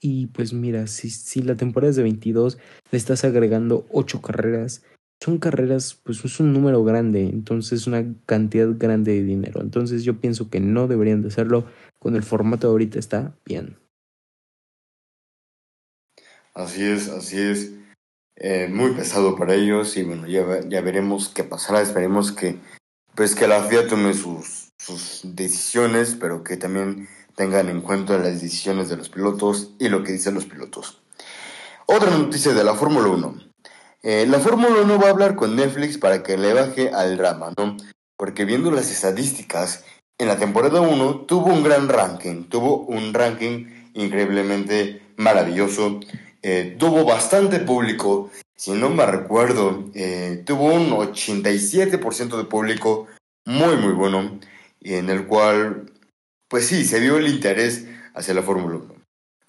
Y 0.00 0.26
pues 0.28 0.52
mira, 0.52 0.86
si, 0.86 1.10
si 1.10 1.42
la 1.42 1.56
temporada 1.56 1.90
es 1.90 1.96
de 1.96 2.02
22, 2.02 2.58
le 2.90 2.98
estás 2.98 3.24
agregando 3.24 3.86
8 3.90 4.22
carreras. 4.22 4.82
Son 5.22 5.38
carreras, 5.38 5.94
pues 6.02 6.24
es 6.24 6.40
un 6.40 6.52
número 6.52 6.82
grande, 6.82 7.22
entonces 7.22 7.86
una 7.86 8.04
cantidad 8.26 8.68
grande 8.76 9.12
de 9.12 9.22
dinero. 9.22 9.60
Entonces 9.60 10.02
yo 10.02 10.18
pienso 10.20 10.50
que 10.50 10.60
no 10.60 10.88
deberían 10.88 11.22
de 11.22 11.28
hacerlo. 11.28 11.66
Con 11.98 12.16
el 12.16 12.24
formato 12.24 12.66
de 12.66 12.72
ahorita 12.72 12.98
está 12.98 13.36
bien. 13.44 13.76
Así 16.54 16.84
es, 16.84 17.08
así 17.08 17.38
es. 17.38 17.72
Eh, 18.36 18.68
muy 18.68 18.92
pesado 18.92 19.36
para 19.36 19.54
ellos 19.54 19.96
y 19.96 20.02
bueno, 20.02 20.26
ya, 20.26 20.60
ya 20.68 20.80
veremos 20.80 21.28
qué 21.28 21.44
pasará, 21.44 21.80
esperemos 21.80 22.32
que 22.32 22.58
pues 23.14 23.34
que 23.34 23.46
la 23.46 23.62
FIA 23.62 23.86
tome 23.86 24.14
sus, 24.14 24.70
sus 24.78 25.20
decisiones, 25.22 26.16
pero 26.18 26.42
que 26.42 26.56
también 26.56 27.08
tengan 27.34 27.68
en 27.68 27.80
cuenta 27.80 28.18
las 28.18 28.40
decisiones 28.40 28.88
de 28.88 28.96
los 28.96 29.08
pilotos 29.08 29.70
y 29.78 29.88
lo 29.88 30.02
que 30.02 30.12
dicen 30.12 30.34
los 30.34 30.46
pilotos. 30.46 31.02
Otra 31.86 32.10
noticia 32.10 32.52
de 32.52 32.64
la 32.64 32.74
Fórmula 32.74 33.08
1. 33.08 33.34
Eh, 34.02 34.26
la 34.28 34.38
Fórmula 34.40 34.82
1 34.82 34.98
va 34.98 35.06
a 35.06 35.10
hablar 35.10 35.36
con 35.36 35.56
Netflix 35.56 35.98
para 35.98 36.22
que 36.22 36.36
le 36.36 36.52
baje 36.52 36.90
al 36.90 37.16
drama, 37.16 37.52
¿no? 37.56 37.76
Porque 38.16 38.44
viendo 38.44 38.70
las 38.70 38.90
estadísticas, 38.90 39.84
en 40.18 40.28
la 40.28 40.38
temporada 40.38 40.80
1 40.80 41.26
tuvo 41.26 41.46
un 41.46 41.62
gran 41.62 41.88
ranking, 41.88 42.44
tuvo 42.44 42.78
un 42.78 43.14
ranking 43.14 43.66
increíblemente 43.94 45.02
maravilloso 45.16 46.00
eh, 46.44 46.74
tuvo 46.76 47.04
bastante 47.04 47.60
público, 47.60 48.30
si 48.56 48.72
no 48.72 48.90
me 48.90 49.06
recuerdo, 49.06 49.84
eh, 49.94 50.42
tuvo 50.44 50.74
un 50.74 50.90
87% 50.90 52.36
de 52.36 52.44
público 52.44 53.06
muy 53.44 53.76
muy 53.76 53.92
bueno, 53.92 54.40
en 54.80 55.08
el 55.08 55.28
cual, 55.28 55.91
pues 56.52 56.66
sí, 56.66 56.84
se 56.84 57.00
vio 57.00 57.16
el 57.16 57.28
interés 57.28 57.86
hacia 58.12 58.34
la 58.34 58.42
Fórmula 58.42 58.76
1. 58.76 58.94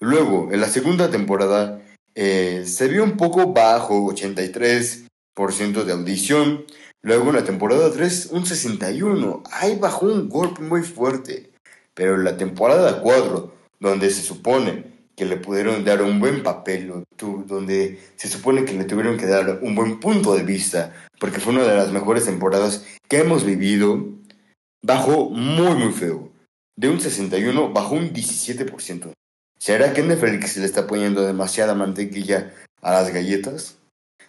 Luego, 0.00 0.48
en 0.50 0.58
la 0.62 0.68
segunda 0.68 1.10
temporada, 1.10 1.82
eh, 2.14 2.62
se 2.64 2.88
vio 2.88 3.04
un 3.04 3.18
poco 3.18 3.52
bajo, 3.52 4.10
83% 4.10 5.84
de 5.84 5.92
audición. 5.92 6.64
Luego 7.02 7.28
en 7.28 7.36
la 7.36 7.44
temporada 7.44 7.92
3, 7.92 8.30
un 8.32 8.46
61%. 8.46 9.42
Ahí 9.52 9.76
bajó 9.76 10.06
un 10.06 10.30
golpe 10.30 10.62
muy 10.62 10.80
fuerte. 10.80 11.50
Pero 11.92 12.14
en 12.14 12.24
la 12.24 12.38
temporada 12.38 13.02
4, 13.02 13.52
donde 13.80 14.08
se 14.08 14.22
supone 14.22 14.86
que 15.14 15.26
le 15.26 15.36
pudieron 15.36 15.84
dar 15.84 16.00
un 16.00 16.18
buen 16.18 16.42
papel, 16.42 17.04
donde 17.18 18.00
se 18.16 18.28
supone 18.28 18.64
que 18.64 18.72
le 18.72 18.84
tuvieron 18.84 19.18
que 19.18 19.26
dar 19.26 19.58
un 19.60 19.74
buen 19.74 20.00
punto 20.00 20.34
de 20.34 20.42
vista, 20.42 20.94
porque 21.20 21.38
fue 21.38 21.52
una 21.52 21.64
de 21.64 21.76
las 21.76 21.92
mejores 21.92 22.24
temporadas 22.24 22.86
que 23.10 23.18
hemos 23.18 23.44
vivido, 23.44 24.08
bajó 24.82 25.28
muy 25.28 25.74
muy 25.74 25.92
feo. 25.92 26.32
De 26.76 26.88
un 26.88 27.00
61 27.00 27.72
bajó 27.72 27.94
un 27.94 28.12
17%. 28.12 29.12
¿Será 29.58 29.92
que 29.92 30.02
Netflix 30.02 30.56
le 30.56 30.66
está 30.66 30.86
poniendo 30.86 31.22
demasiada 31.22 31.74
mantequilla 31.74 32.52
a 32.82 32.92
las 32.92 33.12
galletas? 33.12 33.78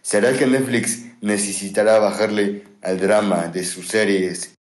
¿Será 0.02 0.38
que 0.38 0.46
Netflix 0.46 1.06
necesitará 1.22 1.98
bajarle 1.98 2.64
al 2.84 3.00
drama 3.00 3.48
de 3.48 3.64
sus 3.64 3.88
series, 3.88 4.54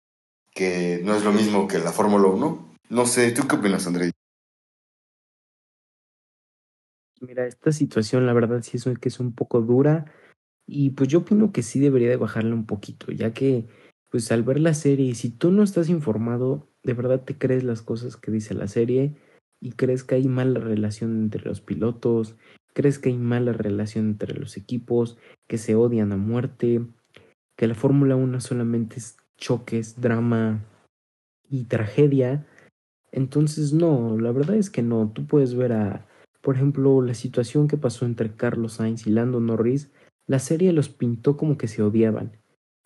que 0.52 1.00
no 1.04 1.16
es 1.16 1.24
lo 1.24 1.32
mismo 1.32 1.68
que 1.68 1.78
la 1.78 1.92
Fórmula 1.92 2.28
1? 2.28 2.74
No 2.90 3.06
sé, 3.06 3.32
¿tú 3.32 3.48
qué 3.48 3.56
opinas, 3.56 3.86
André? 3.86 4.12
Mira, 7.22 7.46
esta 7.46 7.72
situación 7.72 8.26
la 8.26 8.34
verdad 8.34 8.62
sí 8.64 8.78
es 8.78 8.86
que 9.00 9.10
es 9.10 9.20
un 9.20 9.34
poco 9.34 9.62
dura 9.62 10.12
y 10.68 10.92
pues 10.92 11.10
yo 11.10 11.20
opino 11.20 11.52
que 11.52 11.64
sí 11.64 11.80
debería 11.80 12.10
de 12.10 12.18
bajarle 12.18 12.54
un 12.54 12.66
poquito, 12.66 13.12
ya 13.12 13.34
que 13.34 13.68
pues 14.10 14.32
al 14.32 14.44
ver 14.44 14.60
la 14.60 14.74
serie, 14.74 15.14
si 15.16 15.30
tú 15.30 15.52
no 15.52 15.64
estás 15.64 15.90
informado, 15.90 16.68
de 16.86 16.94
verdad 16.94 17.24
te 17.24 17.38
crees 17.38 17.64
las 17.64 17.82
cosas 17.82 18.16
que 18.16 18.32
dice 18.32 18.54
la 18.54 18.68
serie 18.68 19.16
y 19.60 19.72
crees 19.72 20.04
que 20.04 20.16
hay 20.16 20.28
mala 20.28 20.60
relación 20.60 21.18
entre 21.18 21.44
los 21.44 21.60
pilotos, 21.60 22.36
crees 22.74 23.00
que 23.00 23.10
hay 23.10 23.18
mala 23.18 23.54
relación 23.54 24.10
entre 24.10 24.34
los 24.36 24.56
equipos, 24.56 25.18
que 25.48 25.58
se 25.58 25.76
odian 25.76 26.12
a 26.12 26.18
muerte, 26.18 26.86
que 27.58 27.68
la 27.68 27.76
Fórmula 27.76 28.16
1 28.16 28.40
solamente 28.40 28.98
es 28.98 29.18
choques, 29.38 30.00
drama 30.00 30.64
y 31.50 31.64
tragedia, 31.66 32.46
entonces 33.12 33.74
no, 33.74 34.20
la 34.20 34.32
verdad 34.32 34.58
es 34.58 34.70
que 34.70 34.84
no, 34.84 35.12
tú 35.12 35.26
puedes 35.26 35.56
ver 35.56 35.74
a, 35.74 36.06
por 36.42 36.56
ejemplo, 36.56 37.02
la 37.02 37.16
situación 37.16 37.68
que 37.68 37.78
pasó 37.78 38.06
entre 38.06 38.36
Carlos 38.36 38.74
Sainz 38.74 39.08
y 39.08 39.10
Lando 39.10 39.40
Norris, 39.40 39.92
la 40.28 40.40
serie 40.40 40.74
los 40.74 40.90
pintó 40.90 41.38
como 41.38 41.58
que 41.58 41.68
se 41.68 41.82
odiaban. 41.82 42.34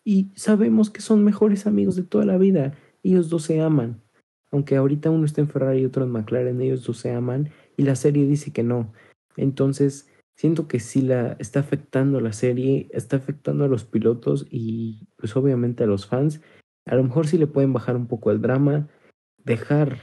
Y 0.06 0.32
sabemos 0.36 0.89
que 0.89 1.01
son 1.01 1.24
mejores 1.24 1.68
amigos 1.68 1.96
de 1.96 2.03
toda 2.03 2.25
la 2.25 2.38
vida, 2.38 2.77
ellos 3.03 3.29
dos 3.29 3.44
se 3.44 3.62
aman. 3.62 4.01
Aunque 4.51 4.75
ahorita 4.75 5.10
uno 5.10 5.25
está 5.25 5.41
en 5.41 5.50
Ferrari 5.50 5.82
y 5.82 5.86
otro 5.86 6.03
en 6.03 6.12
McLaren, 6.12 6.62
ellos 6.62 6.84
dos 6.84 6.98
se 6.98 7.12
aman 7.12 7.50
y 7.77 7.84
la 7.84 7.96
serie 7.96 8.25
dice 8.25 8.51
que 8.51 8.63
no. 8.63 8.91
Entonces, 9.38 10.10
siento 10.36 10.68
que 10.68 10.79
sí 10.79 11.01
la 11.01 11.34
está 11.39 11.60
afectando 11.60 12.20
la 12.20 12.34
serie, 12.34 12.89
está 12.91 13.18
afectando 13.18 13.65
a 13.65 13.68
los 13.68 13.86
pilotos 13.86 14.48
y 14.50 15.08
pues 15.18 15.36
obviamente 15.36 15.84
a 15.84 15.88
los 15.88 16.08
fans. 16.08 16.41
A 16.86 16.96
lo 16.96 17.03
mejor 17.03 17.27
sí 17.27 17.38
le 17.38 17.48
pueden 17.48 17.74
bajar 17.74 17.96
un 17.96 18.08
poco 18.08 18.32
el 18.32 18.41
drama, 18.41 18.88
dejar 19.44 20.00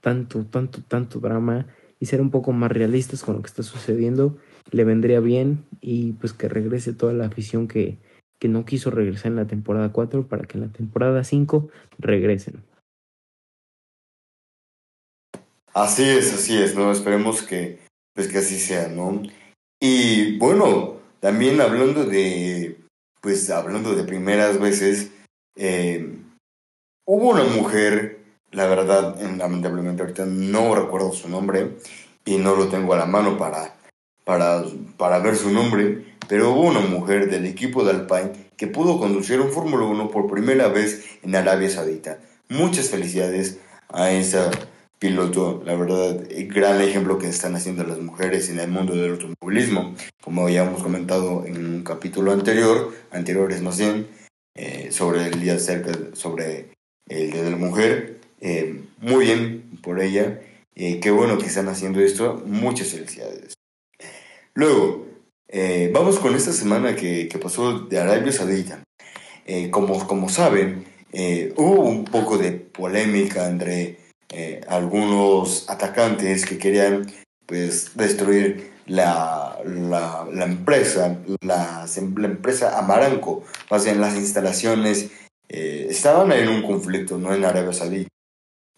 tanto, 0.00 0.44
tanto, 0.44 0.82
tanto 0.86 1.20
drama 1.20 1.66
y 1.98 2.06
ser 2.06 2.20
un 2.20 2.30
poco 2.30 2.52
más 2.52 2.70
realistas 2.70 3.22
con 3.22 3.36
lo 3.36 3.42
que 3.42 3.48
está 3.48 3.62
sucediendo, 3.62 4.36
le 4.70 4.84
vendría 4.84 5.20
bien 5.20 5.64
y 5.80 6.12
pues 6.12 6.32
que 6.32 6.48
regrese 6.48 6.92
toda 6.92 7.12
la 7.12 7.26
afición 7.26 7.68
que, 7.68 7.98
que 8.38 8.48
no 8.48 8.64
quiso 8.64 8.90
regresar 8.90 9.28
en 9.28 9.36
la 9.36 9.46
temporada 9.46 9.92
4 9.92 10.26
para 10.26 10.44
que 10.44 10.58
en 10.58 10.64
la 10.64 10.72
temporada 10.72 11.24
5 11.24 11.68
regresen. 11.98 12.62
Así 15.72 16.04
es, 16.04 16.32
así 16.32 16.56
es, 16.56 16.74
¿no? 16.74 16.90
Esperemos 16.90 17.42
que, 17.42 17.80
pues 18.14 18.28
que 18.28 18.38
así 18.38 18.58
sea, 18.58 18.88
¿no? 18.88 19.22
Y 19.80 20.38
bueno, 20.38 20.96
también 21.20 21.60
hablando 21.60 22.04
de, 22.04 22.78
pues 23.20 23.50
hablando 23.50 23.94
de 23.94 24.04
primeras 24.04 24.58
veces, 24.58 25.10
eh, 25.54 26.16
hubo 27.06 27.30
una 27.30 27.44
mujer, 27.44 28.20
la 28.52 28.66
verdad, 28.66 29.20
lamentablemente 29.36 30.02
ahorita 30.02 30.24
no 30.24 30.74
recuerdo 30.74 31.12
su 31.12 31.28
nombre 31.28 31.76
y 32.24 32.38
no 32.38 32.56
lo 32.56 32.68
tengo 32.68 32.94
a 32.94 32.98
la 32.98 33.06
mano 33.06 33.36
para, 33.36 33.76
para, 34.24 34.64
para 34.96 35.18
ver 35.18 35.36
su 35.36 35.50
nombre, 35.50 36.15
pero 36.28 36.52
hubo 36.52 36.62
una 36.62 36.80
mujer 36.80 37.30
del 37.30 37.46
equipo 37.46 37.84
de 37.84 37.90
Alpine 37.90 38.32
que 38.56 38.66
pudo 38.66 38.98
conducir 38.98 39.40
un 39.40 39.50
Fórmula 39.50 39.84
1 39.86 40.10
por 40.10 40.30
primera 40.30 40.68
vez 40.68 41.04
en 41.22 41.34
Arabia 41.36 41.70
Saudita. 41.70 42.18
Muchas 42.48 42.88
felicidades 42.90 43.58
a 43.88 44.10
esa 44.10 44.50
piloto, 44.98 45.62
la 45.64 45.74
verdad, 45.74 46.26
gran 46.48 46.80
ejemplo 46.80 47.18
que 47.18 47.28
están 47.28 47.54
haciendo 47.54 47.84
las 47.84 47.98
mujeres 47.98 48.48
en 48.48 48.58
el 48.58 48.68
mundo 48.68 48.94
del 48.94 49.12
automovilismo, 49.12 49.94
como 50.22 50.44
habíamos 50.44 50.82
comentado 50.82 51.44
en 51.44 51.56
un 51.58 51.84
capítulo 51.84 52.32
anterior, 52.32 52.94
anteriores 53.10 53.60
más 53.60 53.78
bien, 53.78 54.06
eh, 54.54 54.88
sobre 54.90 55.26
el 55.26 55.40
día 55.40 55.58
cerca, 55.58 55.92
sobre 56.14 56.70
el 57.08 57.30
Día 57.30 57.42
de 57.42 57.50
la 57.50 57.56
Mujer, 57.56 58.20
eh, 58.40 58.80
muy 58.98 59.26
bien 59.26 59.78
por 59.82 60.00
ella, 60.00 60.40
eh, 60.74 60.98
qué 61.00 61.10
bueno 61.10 61.38
que 61.38 61.46
están 61.46 61.68
haciendo 61.68 62.00
esto, 62.00 62.42
muchas 62.46 62.88
felicidades. 62.88 63.54
Luego, 64.54 65.05
vamos 65.92 66.18
con 66.18 66.34
esta 66.34 66.52
semana 66.52 66.96
que, 66.96 67.28
que 67.28 67.38
pasó 67.38 67.80
de 67.80 67.98
Arabia 67.98 68.32
Saudita. 68.32 68.82
como, 69.70 70.06
como 70.06 70.28
saben, 70.28 70.86
hubo 71.56 71.82
un 71.82 72.04
poco 72.04 72.38
de 72.38 72.52
polémica 72.52 73.48
entre 73.48 74.06
eh, 74.28 74.60
algunos 74.66 75.70
atacantes 75.70 76.44
que 76.44 76.58
querían 76.58 77.06
pues 77.46 77.92
destruir 77.94 78.72
la, 78.86 79.56
la, 79.64 80.26
la 80.32 80.44
empresa, 80.44 81.18
la, 81.42 81.86
la, 81.86 82.26
empresa 82.26 82.76
Amaranco, 82.76 83.44
más 83.70 83.84
bien 83.84 84.00
las 84.00 84.16
instalaciones, 84.16 85.10
eh, 85.48 85.86
estaban 85.88 86.32
en 86.32 86.48
un 86.48 86.62
conflicto, 86.62 87.18
no 87.18 87.32
en 87.32 87.44
Arabia 87.44 87.72
Saudita, 87.72 88.08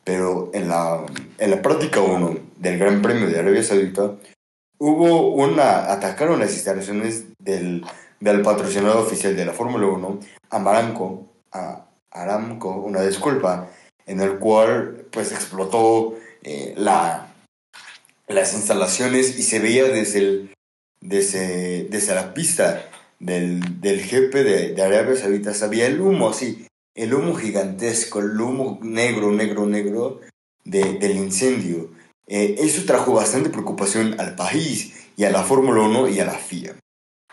pero 0.05 0.51
en 0.53 0.69
la, 0.69 1.07
en 1.39 1.51
la 1.51 1.63
práctica 1.63 2.01
1 2.01 2.39
del 2.57 2.79
Gran 2.79 3.01
Premio 3.01 3.29
de 3.29 3.39
Arabia 3.39 3.63
Saudita 3.63 4.17
hubo 4.79 5.35
una, 5.35 5.93
atacaron 5.93 6.41
las 6.41 6.53
instalaciones 6.55 7.25
del, 7.39 7.85
del 8.21 8.43
patrocinador 8.43 8.99
oficial 8.99 9.37
de 9.37 9.45
la 9.45 9.53
Fórmula 9.53 9.87
1, 9.87 10.21
Amaranco, 10.51 11.27
a 11.53 11.87
Aramco, 12.11 12.71
una 12.71 13.03
disculpa, 13.03 13.71
en 14.07 14.21
el 14.21 14.39
cual 14.39 15.07
pues 15.11 15.33
explotó 15.33 16.17
eh, 16.43 16.75
la, 16.77 17.33
las 18.27 18.55
instalaciones 18.55 19.39
y 19.39 19.43
se 19.43 19.59
veía 19.59 19.85
desde, 19.85 20.19
el, 20.19 20.55
desde, 21.01 21.85
desde 21.85 22.15
la 22.15 22.35
pista 22.35 22.89
del, 23.19 23.81
del 23.81 24.01
jefe 24.01 24.45
de, 24.45 24.75
de 24.75 24.83
Arabia 24.83 25.17
Saudita, 25.17 25.53
se 25.55 25.69
veía 25.69 25.87
el 25.87 26.01
humo 26.01 26.31
así, 26.31 26.67
el 26.95 27.15
humo 27.15 27.35
gigantesco, 27.35 28.21
el 28.21 28.41
humo 28.41 28.79
negro, 28.83 29.31
negro, 29.33 29.67
negro 29.67 30.21
de, 30.65 30.95
del 30.95 31.17
incendio. 31.17 31.91
Eh, 32.29 32.57
eso 32.59 32.85
trajo 32.85 33.15
bastante 33.15 33.51
preocupación 33.51 34.21
al 34.21 34.35
país 34.37 34.93
y 35.17 35.25
a 35.25 35.31
la 35.31 35.43
Fórmula 35.43 35.83
1 35.83 36.09
y 36.11 36.21
a 36.21 36.27
la 36.27 36.35
FIA. 36.35 36.77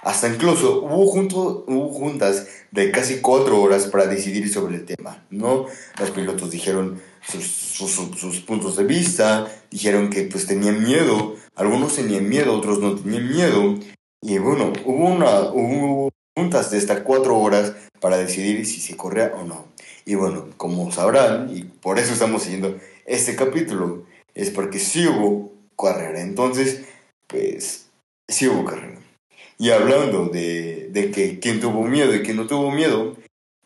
Hasta 0.01 0.29
incluso 0.29 0.83
hubo, 0.83 1.07
junto, 1.07 1.65
hubo 1.67 1.89
juntas 1.91 2.47
de 2.71 2.91
casi 2.91 3.21
cuatro 3.21 3.59
horas 3.61 3.87
para 3.87 4.05
decidir 4.05 4.51
sobre 4.53 4.75
el 4.75 4.85
tema, 4.85 5.25
¿no? 5.31 5.65
Los 5.99 6.11
pilotos 6.11 6.51
dijeron 6.51 7.01
sus, 7.27 8.39
puntos 8.45 8.75
de 8.75 8.83
vista, 8.83 9.47
dijeron 9.71 10.11
que 10.11 10.23
pues 10.23 10.45
tenían 10.45 10.83
miedo, 10.83 11.35
algunos 11.55 11.95
tenían 11.95 12.29
miedo, 12.29 12.55
otros 12.55 12.79
no 12.79 12.95
tenían 12.95 13.27
miedo, 13.27 13.79
y 14.21 14.37
bueno, 14.37 14.73
hubo, 14.85 15.05
una, 15.05 15.41
hubo 15.51 16.09
juntas 16.37 16.71
de 16.71 16.77
hasta 16.77 17.03
cuatro 17.03 17.37
horas 17.37 17.73
para 17.99 18.17
decidir 18.17 18.65
si 18.65 18.81
se 18.81 18.95
corría 18.95 19.33
o 19.35 19.43
no. 19.43 19.65
Y 20.05 20.15
bueno, 20.15 20.49
como 20.57 20.91
sabrán, 20.91 21.49
y 21.51 21.63
por 21.63 21.97
eso 21.97 22.13
estamos 22.13 22.43
siguiendo 22.43 22.77
este 23.05 23.35
capítulo, 23.35 24.03
es 24.35 24.51
porque 24.51 24.79
sí 24.79 25.07
hubo 25.07 25.51
carrera, 25.77 26.21
entonces, 26.21 26.83
pues, 27.27 27.89
sí 28.27 28.47
hubo 28.47 28.65
carrera. 28.65 28.99
Y 29.57 29.71
hablando 29.71 30.27
de, 30.27 30.89
de 30.91 31.11
que 31.11 31.39
quién 31.39 31.59
tuvo 31.61 31.83
miedo 31.83 32.13
y 32.13 32.21
quién 32.21 32.37
no 32.37 32.45
tuvo 32.45 32.71
miedo, 32.71 33.15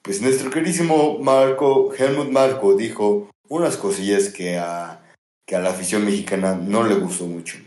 pues 0.04 0.22
nuestro 0.22 0.52
queridísimo 0.52 1.18
Marco, 1.20 1.94
Helmut 1.94 2.30
Marco, 2.30 2.76
dijo 2.76 3.30
unas 3.50 3.78
cosillas 3.78 4.30
que 4.30 4.58
a, 4.58 5.04
que 5.48 5.56
a 5.56 5.60
la 5.60 5.72
afición 5.72 6.06
mexicana 6.06 6.56
no 6.56 6.84
le 6.84 6.96
gustó 6.96 7.26
mucho. 7.26 7.58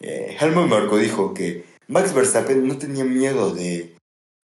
Eh, 0.00 0.36
Helmut 0.40 0.68
Marco 0.68 0.96
dijo 0.96 1.34
que 1.34 1.64
Max 1.88 2.14
Verstappen 2.14 2.66
no 2.66 2.78
tenía 2.78 3.04
miedo 3.04 3.52
de, 3.52 3.96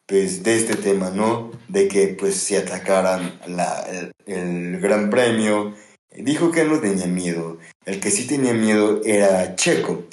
pues, 0.07 0.43
de 0.43 0.57
este 0.57 0.75
tema, 0.75 1.11
¿no? 1.11 1.53
De 1.69 1.87
que 1.89 2.09
pues 2.09 2.35
se 2.37 2.59
atacaran 2.59 3.41
la, 3.47 3.81
el, 3.83 4.13
el 4.27 4.81
Gran 4.81 5.11
Premio. 5.11 5.75
Dijo 6.17 6.51
que 6.51 6.65
no 6.65 6.81
tenía 6.81 7.07
miedo. 7.07 7.59
El 7.87 8.01
que 8.01 8.11
sí 8.11 8.27
tenía 8.27 8.55
miedo 8.55 9.03
era 9.05 9.57
Checo. 9.57 10.05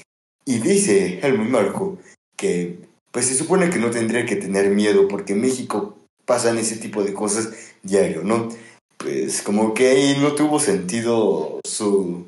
Y 0.45 0.60
dice 0.60 1.19
Helmut 1.21 1.49
Marco 1.49 1.97
que 2.36 2.79
pues 3.12 3.27
se 3.27 3.36
supone 3.36 3.69
que 3.69 3.79
no 3.79 3.91
tendría 3.91 4.25
que 4.25 4.36
tener 4.36 4.69
miedo 4.69 5.07
porque 5.07 5.34
en 5.34 5.41
México 5.41 5.97
pasan 6.25 6.57
ese 6.57 6.77
tipo 6.77 7.03
de 7.03 7.13
cosas 7.13 7.49
diario, 7.84 8.23
¿no? 8.23 8.49
Pues 8.97 9.41
como 9.41 9.73
que 9.73 9.89
ahí 9.89 10.17
no 10.19 10.34
tuvo 10.34 10.60
sentido 10.60 11.60
su, 11.65 12.25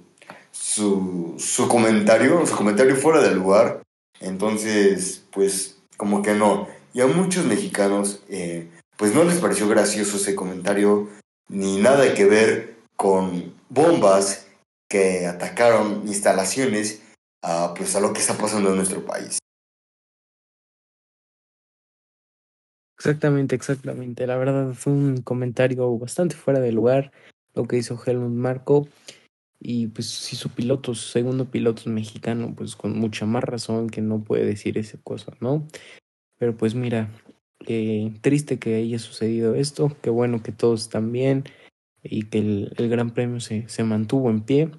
su, 0.52 1.36
su 1.38 1.68
comentario, 1.68 2.46
su 2.46 2.56
comentario 2.56 2.96
fuera 2.96 3.22
del 3.22 3.36
lugar. 3.36 3.82
Entonces, 4.20 5.24
pues 5.32 5.78
como 5.98 6.22
que 6.22 6.34
no. 6.34 6.68
Y 6.94 7.02
a 7.02 7.08
muchos 7.08 7.46
mexicanos, 7.46 8.22
eh, 8.30 8.68
pues 8.98 9.14
no 9.14 9.24
les 9.24 9.40
pareció 9.40 9.68
gracioso 9.68 10.18
ese 10.18 10.36
comentario, 10.36 11.10
ni 11.50 11.78
nada 11.78 12.14
que 12.14 12.26
ver 12.26 12.76
con 12.96 13.54
bombas 13.70 14.43
que 14.94 15.26
atacaron 15.26 16.04
instalaciones, 16.06 17.02
a, 17.42 17.74
pues 17.74 17.96
a 17.96 18.00
lo 18.00 18.14
que 18.14 18.20
está 18.20 18.36
pasando 18.38 18.70
en 18.70 18.76
nuestro 18.76 19.04
país. 19.04 19.40
Exactamente, 22.96 23.56
exactamente. 23.56 24.28
La 24.28 24.38
verdad 24.38 24.76
fue 24.76 24.94
un 24.94 25.24
comentario 25.24 25.98
bastante 25.98 26.36
fuera 26.36 26.60
de 26.60 26.72
lugar 26.72 27.12
lo 27.56 27.68
que 27.68 27.78
hizo 27.78 28.00
Helmut 28.06 28.34
Marco. 28.34 28.88
Y 29.60 29.88
pues 29.88 30.12
si 30.12 30.36
su 30.36 30.50
piloto, 30.50 30.94
su 30.94 31.10
segundo 31.10 31.46
piloto 31.50 31.82
es 31.82 31.88
mexicano, 31.88 32.54
pues 32.56 32.76
con 32.76 32.96
mucha 33.00 33.26
más 33.26 33.44
razón 33.44 33.90
que 33.90 34.02
no 34.02 34.24
puede 34.24 34.46
decir 34.46 34.78
esa 34.78 35.00
cosa, 35.02 35.34
¿no? 35.40 35.68
Pero 36.38 36.56
pues 36.56 36.76
mira, 36.76 37.10
eh, 37.66 38.14
triste 38.22 38.60
que 38.60 38.76
haya 38.76 39.00
sucedido 39.00 39.56
esto, 39.56 39.96
qué 40.04 40.12
bueno 40.12 40.44
que 40.44 40.52
todos 40.52 40.82
están 40.82 41.12
bien 41.12 41.46
y 42.04 42.24
que 42.24 42.40
el, 42.40 42.74
el 42.78 42.90
Gran 42.90 43.12
Premio 43.12 43.40
se, 43.40 43.68
se, 43.68 43.84
mantuvo 43.84 44.30
en 44.30 44.42
pie. 44.42 44.70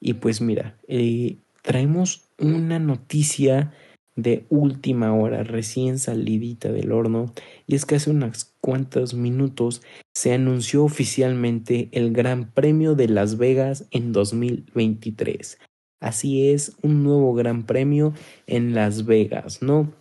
Y 0.00 0.14
pues 0.14 0.40
mira, 0.40 0.78
eh, 0.88 1.38
traemos 1.62 2.28
una 2.38 2.78
noticia 2.78 3.72
de 4.16 4.46
última 4.48 5.12
hora, 5.14 5.44
recién 5.44 5.98
salidita 5.98 6.72
del 6.72 6.90
horno, 6.90 7.32
y 7.66 7.74
es 7.74 7.84
que 7.84 7.96
hace 7.96 8.10
unos 8.10 8.54
cuantos 8.60 9.12
minutos 9.14 9.82
se 10.14 10.32
anunció 10.32 10.84
oficialmente 10.84 11.90
el 11.92 12.12
Gran 12.12 12.50
Premio 12.50 12.94
de 12.94 13.08
Las 13.08 13.36
Vegas 13.36 13.86
en 13.90 14.12
2023. 14.12 15.58
Así 16.00 16.48
es, 16.48 16.76
un 16.82 17.04
nuevo 17.04 17.34
Gran 17.34 17.66
Premio 17.66 18.14
en 18.46 18.74
Las 18.74 19.04
Vegas, 19.04 19.62
¿no? 19.62 19.92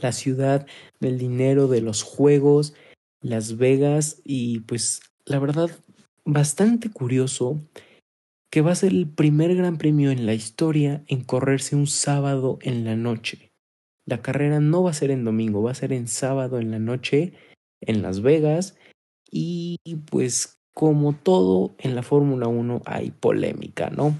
La 0.00 0.12
ciudad 0.12 0.66
del 1.00 1.18
dinero, 1.18 1.68
de 1.68 1.82
los 1.82 2.02
juegos, 2.02 2.74
Las 3.20 3.58
Vegas 3.58 4.22
y 4.24 4.60
pues 4.60 5.00
la 5.24 5.38
verdad 5.38 5.70
bastante 6.24 6.90
curioso 6.90 7.60
que 8.50 8.60
va 8.60 8.72
a 8.72 8.76
ser 8.76 8.92
el 8.92 9.08
primer 9.08 9.54
Gran 9.54 9.78
Premio 9.78 10.10
en 10.10 10.26
la 10.26 10.34
historia 10.34 11.04
en 11.06 11.22
correrse 11.22 11.76
un 11.76 11.86
sábado 11.86 12.58
en 12.62 12.84
la 12.84 12.96
noche. 12.96 13.52
La 14.06 14.22
carrera 14.22 14.58
no 14.60 14.82
va 14.82 14.90
a 14.90 14.94
ser 14.94 15.10
en 15.10 15.24
domingo, 15.24 15.62
va 15.62 15.70
a 15.70 15.74
ser 15.74 15.92
en 15.92 16.08
sábado 16.08 16.58
en 16.58 16.70
la 16.70 16.78
noche 16.78 17.32
en 17.80 18.02
Las 18.02 18.22
Vegas 18.22 18.76
y 19.30 19.78
pues 20.10 20.58
como 20.74 21.12
todo 21.12 21.74
en 21.78 21.94
la 21.94 22.02
Fórmula 22.02 22.48
1 22.48 22.82
hay 22.86 23.12
polémica, 23.12 23.90
¿no? 23.90 24.16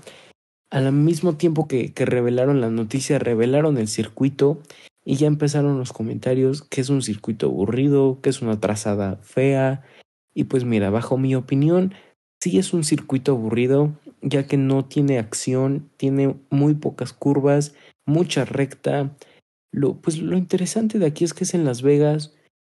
Al 0.70 0.92
mismo 0.92 1.36
tiempo 1.36 1.66
que, 1.66 1.92
que 1.92 2.04
revelaron 2.04 2.60
la 2.60 2.70
noticia, 2.70 3.18
revelaron 3.18 3.78
el 3.78 3.88
circuito 3.88 4.60
y 5.04 5.16
ya 5.16 5.26
empezaron 5.26 5.78
los 5.78 5.92
comentarios 5.92 6.62
que 6.62 6.80
es 6.80 6.90
un 6.90 7.02
circuito 7.02 7.46
aburrido, 7.46 8.20
que 8.22 8.30
es 8.30 8.42
una 8.42 8.60
trazada 8.60 9.16
fea. 9.16 9.82
Y 10.34 10.44
pues 10.44 10.64
mira, 10.64 10.90
bajo 10.90 11.18
mi 11.18 11.34
opinión, 11.34 11.94
sí 12.40 12.58
es 12.58 12.72
un 12.72 12.84
circuito 12.84 13.32
aburrido, 13.32 13.92
ya 14.22 14.46
que 14.46 14.56
no 14.56 14.84
tiene 14.84 15.18
acción, 15.18 15.90
tiene 15.96 16.36
muy 16.50 16.74
pocas 16.74 17.12
curvas, 17.12 17.74
mucha 18.06 18.44
recta. 18.44 19.16
Lo, 19.72 20.00
pues 20.00 20.18
lo 20.18 20.36
interesante 20.36 20.98
de 20.98 21.06
aquí 21.06 21.24
es 21.24 21.34
que 21.34 21.44
es 21.44 21.54
en 21.54 21.64
Las 21.64 21.82
Vegas, 21.82 22.34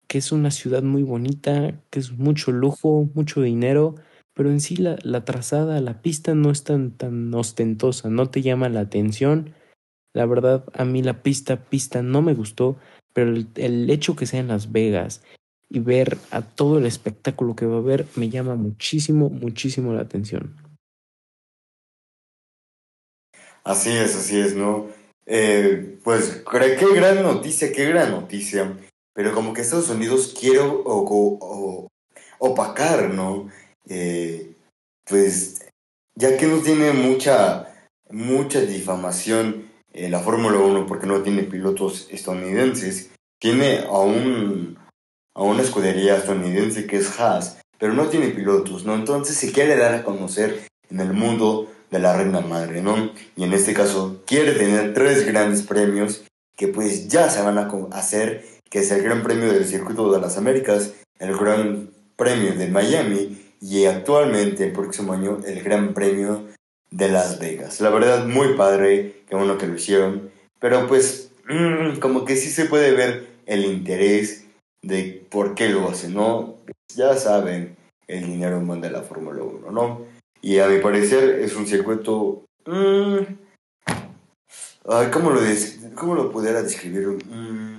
que 0.09 0.19
es 0.19 0.33
una 0.33 0.51
ciudad 0.51 0.83
muy 0.83 1.03
bonita, 1.03 1.81
que 1.91 2.01
es 2.01 2.13
mucho 2.13 2.53
lujo, 2.53 3.09
mucho 3.15 3.43
dinero, 3.43 3.97
pero 4.35 4.51
en 4.51 4.61
sí 4.61 4.77
la, 4.77 4.97
la 5.03 5.25
trazada, 5.25 5.81
la 5.81 6.03
pista 6.03 6.35
no 6.35 6.51
es 6.51 6.65
tan, 6.65 6.93
tan 6.93 7.33
ostentosa, 7.35 8.11
no 8.11 8.31
te 8.31 8.43
llama 8.43 8.69
la 8.69 8.81
atención. 8.81 9.55
La 10.13 10.27
verdad, 10.27 10.65
a 10.73 10.85
mí 10.85 11.03
la 11.03 11.23
pista, 11.23 11.65
pista 11.67 12.03
no 12.03 12.23
me 12.23 12.35
gustó, 12.35 12.77
pero 13.13 13.31
el, 13.31 13.49
el 13.57 13.91
hecho 13.91 14.17
que 14.17 14.27
sea 14.27 14.41
en 14.41 14.49
Las 14.49 14.73
Vegas 14.73 15.23
y 15.71 15.79
ver 15.79 16.19
a 16.31 16.43
todo 16.43 16.79
el 16.79 16.87
espectáculo 16.87 17.57
que 17.57 17.65
va 17.65 17.77
a 17.77 17.79
haber 17.79 18.07
me 18.17 18.29
llama 18.29 18.57
muchísimo, 18.57 19.31
muchísimo 19.31 19.95
la 19.95 20.03
atención. 20.03 20.55
Así 23.65 23.91
es, 23.91 24.17
así 24.17 24.39
es, 24.39 24.55
¿no? 24.55 24.89
Eh, 25.27 25.99
pues 26.03 26.43
qué 26.51 26.95
gran 26.95 27.23
noticia, 27.23 27.73
qué 27.73 27.85
gran 27.87 28.11
noticia 28.11 28.77
pero 29.21 29.35
como 29.35 29.53
que 29.53 29.61
Estados 29.61 29.91
Unidos 29.91 30.35
quiere 30.39 30.61
opacar, 32.39 33.13
¿no? 33.13 33.49
Eh, 33.87 34.55
pues 35.05 35.67
ya 36.15 36.37
que 36.37 36.47
no 36.47 36.59
tiene 36.59 36.93
mucha, 36.93 37.89
mucha 38.09 38.61
difamación 38.61 39.71
en 39.93 40.13
la 40.13 40.21
Fórmula 40.21 40.59
1 40.59 40.87
porque 40.87 41.07
no 41.07 41.23
tiene 41.23 41.43
pilotos 41.43 42.09
estadounidenses, 42.11 43.11
tiene 43.39 43.81
a, 43.81 43.99
un, 43.99 44.70
a 45.35 45.43
una 45.43 45.63
escudería 45.63 46.17
estadounidense 46.17 46.87
que 46.87 46.97
es 46.97 47.19
Haas, 47.19 47.59
pero 47.79 47.95
no 47.95 48.07
tiene 48.09 48.29
pilotos, 48.29 48.85
¿no? 48.85 48.95
Entonces 48.95 49.37
se 49.37 49.53
quiere 49.53 49.77
dar 49.77 49.95
a 49.95 50.05
conocer 50.05 50.61
en 50.91 51.01
el 51.01 51.13
mundo 51.13 51.71
de 51.91 51.99
la 51.99 52.17
reina 52.17 52.41
madre, 52.41 52.83
¿no? 52.83 53.13
Y 53.37 53.45
en 53.45 53.53
este 53.53 53.75
caso 53.75 54.23
quiere 54.27 54.53
tener 54.53 54.95
tres 54.95 55.27
grandes 55.27 55.63
premios 55.63 56.25
que 56.57 56.69
pues 56.69 57.09
ya 57.09 57.31
se 57.31 57.43
van 57.43 57.59
a 57.59 57.71
hacer 57.93 58.45
que 58.71 58.81
es 58.81 58.91
el 58.93 59.03
Gran 59.03 59.23
Premio 59.23 59.53
del 59.53 59.67
Circuito 59.67 60.13
de 60.13 60.21
las 60.21 60.39
Américas, 60.39 60.95
el 61.19 61.37
Gran 61.37 61.91
Premio 62.17 62.55
de 62.55 62.69
Miami 62.69 63.55
y 63.61 63.87
actualmente 63.87 64.65
el 64.65 64.73
próximo 64.73 65.13
año 65.13 65.39
el 65.45 65.63
Gran 65.63 65.93
Premio 65.93 66.47
de 66.91 67.09
Las 67.09 67.41
Vegas. 67.41 67.81
La 67.81 67.91
verdad, 67.91 68.27
muy 68.27 68.55
padre, 68.55 69.23
qué 69.29 69.35
bueno 69.35 69.59
que 69.59 69.67
lo 69.67 69.75
hicieron, 69.75 70.31
pero 70.61 70.87
pues 70.87 71.33
mm, 71.49 71.99
como 71.99 72.25
que 72.25 72.37
sí 72.37 72.51
se 72.51 72.67
puede 72.67 72.93
ver 72.93 73.27
el 73.47 73.65
interés 73.65 74.45
de 74.83 75.27
por 75.31 75.55
qué 75.55 75.69
lo 75.69 75.89
hacen, 75.89 76.15
¿no? 76.15 76.57
Ya 76.95 77.17
saben, 77.17 77.77
el 78.07 78.27
dinero 78.27 78.61
manda 78.61 78.91
la 78.91 79.03
Fórmula 79.03 79.43
1, 79.43 79.71
¿no? 79.71 80.07
Y 80.43 80.59
a 80.59 80.69
mi 80.69 80.81
parecer 80.81 81.41
es 81.41 81.55
un 81.57 81.67
circuito... 81.67 82.45
Mmm, 82.67 83.19
¿cómo, 85.13 85.31
lo 85.31 85.41
¿Cómo 85.95 86.15
lo 86.15 86.31
pudiera 86.33 86.63
describir? 86.63 87.25
Mm, 87.27 87.79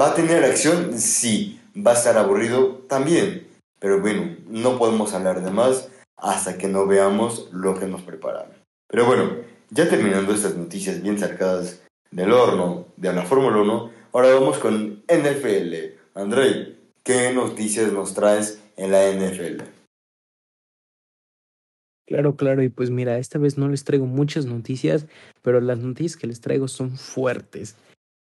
¿Va 0.00 0.08
a 0.08 0.14
tener 0.14 0.44
acción? 0.44 0.98
Sí. 0.98 1.60
¿Va 1.76 1.92
a 1.92 1.94
estar 1.94 2.16
aburrido? 2.16 2.82
También. 2.88 3.46
Pero 3.78 4.00
bueno, 4.00 4.36
no 4.48 4.78
podemos 4.78 5.12
hablar 5.12 5.42
de 5.42 5.50
más 5.50 5.88
hasta 6.16 6.56
que 6.56 6.68
no 6.68 6.86
veamos 6.86 7.48
lo 7.52 7.78
que 7.78 7.86
nos 7.86 8.02
preparan. 8.02 8.46
Pero 8.88 9.04
bueno, 9.06 9.36
ya 9.70 9.88
terminando 9.88 10.32
estas 10.32 10.56
noticias 10.56 11.02
bien 11.02 11.18
cercadas 11.18 11.82
del 12.10 12.32
horno 12.32 12.86
de 12.96 13.12
la 13.12 13.22
Fórmula 13.22 13.58
1, 13.58 13.90
ahora 14.12 14.34
vamos 14.34 14.58
con 14.58 15.02
NFL. 15.08 15.93
André, 16.16 16.76
¿qué 17.02 17.32
noticias 17.32 17.92
nos 17.92 18.14
traes 18.14 18.62
en 18.76 18.92
la 18.92 19.10
NFL? 19.10 19.64
Claro, 22.06 22.36
claro, 22.36 22.62
y 22.62 22.68
pues 22.68 22.90
mira, 22.90 23.18
esta 23.18 23.40
vez 23.40 23.58
no 23.58 23.68
les 23.68 23.82
traigo 23.82 24.06
muchas 24.06 24.46
noticias, 24.46 25.08
pero 25.42 25.60
las 25.60 25.80
noticias 25.80 26.16
que 26.16 26.28
les 26.28 26.40
traigo 26.40 26.68
son 26.68 26.96
fuertes. 26.96 27.76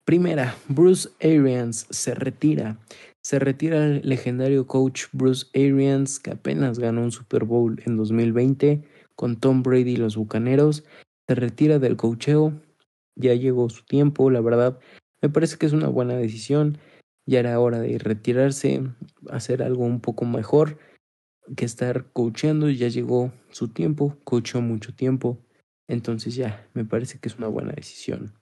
Primera, 0.05 0.55
Bruce 0.69 1.09
Arians 1.19 1.85
se 1.89 2.15
retira. 2.15 2.79
Se 3.21 3.39
retira 3.39 3.85
el 3.85 4.07
legendario 4.07 4.67
coach 4.67 5.07
Bruce 5.11 5.47
Arians, 5.53 6.21
que 6.21 6.31
apenas 6.31 6.79
ganó 6.79 7.01
un 7.01 7.11
Super 7.11 7.43
Bowl 7.43 7.81
en 7.85 7.97
2020 7.97 8.83
con 9.15 9.35
Tom 9.38 9.63
Brady 9.63 9.93
y 9.93 9.97
los 9.97 10.15
Bucaneros. 10.15 10.85
Se 11.27 11.35
retira 11.35 11.79
del 11.79 11.97
coacheo. 11.97 12.53
Ya 13.15 13.33
llegó 13.33 13.69
su 13.69 13.83
tiempo, 13.83 14.29
la 14.29 14.39
verdad. 14.39 14.79
Me 15.21 15.29
parece 15.29 15.57
que 15.57 15.65
es 15.65 15.73
una 15.73 15.88
buena 15.88 16.15
decisión. 16.15 16.77
Ya 17.25 17.39
era 17.39 17.59
hora 17.59 17.79
de 17.79 17.97
retirarse, 17.97 18.83
hacer 19.29 19.63
algo 19.63 19.83
un 19.83 19.99
poco 19.99 20.25
mejor 20.25 20.77
que 21.55 21.65
estar 21.65 22.05
coachando. 22.13 22.69
Ya 22.69 22.88
llegó 22.88 23.31
su 23.49 23.69
tiempo, 23.69 24.17
coachó 24.23 24.61
mucho 24.61 24.93
tiempo. 24.93 25.39
Entonces 25.88 26.35
ya, 26.35 26.67
me 26.73 26.85
parece 26.85 27.19
que 27.19 27.29
es 27.29 27.38
una 27.38 27.47
buena 27.47 27.71
decisión. 27.71 28.33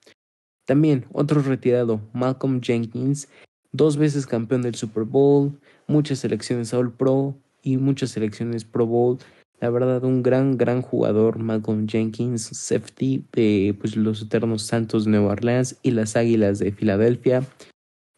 También 0.66 1.06
otro 1.12 1.42
retirado, 1.42 2.02
Malcolm 2.14 2.62
Jenkins, 2.62 3.28
dos 3.74 3.98
veces 3.98 4.26
campeón 4.26 4.62
del 4.62 4.76
Super 4.76 5.04
Bowl, 5.04 5.60
muchas 5.88 6.20
selecciones 6.20 6.74
All 6.74 6.94
Pro 6.94 7.36
y 7.62 7.78
muchas 7.78 8.12
selecciones 8.12 8.64
Pro 8.64 8.86
Bowl. 8.86 9.18
La 9.60 9.70
verdad, 9.70 10.04
un 10.04 10.24
gran, 10.24 10.58
gran 10.58 10.82
jugador, 10.82 11.40
Malcolm 11.40 11.88
Jenkins, 11.88 12.44
safety 12.52 13.26
de 13.32 13.76
pues, 13.80 13.96
los 13.96 14.22
Eternos 14.22 14.64
Santos 14.64 15.06
de 15.06 15.12
Nueva 15.12 15.32
Orleans 15.32 15.78
y 15.84 15.92
las 15.92 16.18
Águilas 16.18 16.60
de 16.60 16.74
Filadelfia. 16.74 17.44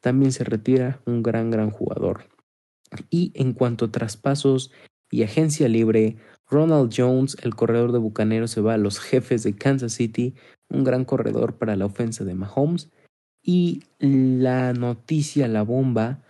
También 0.05 0.31
se 0.31 0.43
retira 0.43 1.01
un 1.07 1.23
gran, 1.23 1.49
gran 1.49 1.71
jugador. 1.71 2.25
Y 3.09 3.31
en 3.33 3.53
cuanto 3.53 3.85
a 3.85 3.91
traspasos 3.91 4.71
y 5.09 5.23
agencia 5.23 5.67
libre, 5.67 6.17
Ronald 6.47 6.93
Jones, 6.95 7.35
el 7.41 7.55
corredor 7.55 7.91
de 7.91 7.97
Bucaneros, 7.97 8.51
se 8.51 8.61
va 8.61 8.75
a 8.75 8.77
los 8.77 8.99
jefes 8.99 9.41
de 9.41 9.55
Kansas 9.55 9.93
City 9.93 10.35
un 10.69 10.83
gran 10.83 11.05
corredor 11.05 11.57
para 11.57 11.75
la 11.75 11.87
ofensa 11.87 12.23
de 12.23 12.35
Mahomes. 12.35 12.91
Y 13.41 13.81
la 13.97 14.73
noticia, 14.73 15.47
la 15.47 15.63
bomba, 15.63 16.21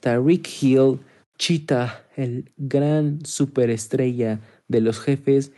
Tariq 0.00 0.46
Hill, 0.60 1.00
Cheetah, 1.38 2.04
el 2.16 2.52
gran 2.58 3.24
superestrella 3.24 4.40
de 4.68 4.82
los 4.82 5.00
jefes, 5.00 5.52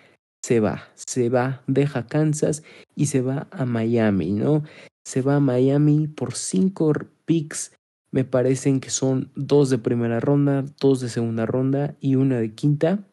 se 0.44 0.60
va, 0.60 0.84
se 0.94 1.28
va, 1.28 1.64
deja 1.66 2.06
Kansas 2.06 2.62
y 2.94 3.06
se 3.06 3.20
va 3.20 3.48
a 3.50 3.64
Miami, 3.64 4.30
¿no? 4.30 4.62
Se 5.04 5.22
va 5.22 5.36
a 5.36 5.40
Miami 5.40 6.08
por 6.08 6.34
cinco 6.34 6.92
picks, 7.24 7.76
me 8.10 8.24
parecen 8.24 8.80
que 8.80 8.90
son 8.90 9.30
dos 9.34 9.70
de 9.70 9.78
primera 9.78 10.20
ronda, 10.20 10.64
dos 10.80 11.00
de 11.00 11.08
segunda 11.08 11.46
ronda 11.46 11.96
y 12.00 12.14
una 12.14 12.38
de 12.38 12.54
quinta. 12.54 13.06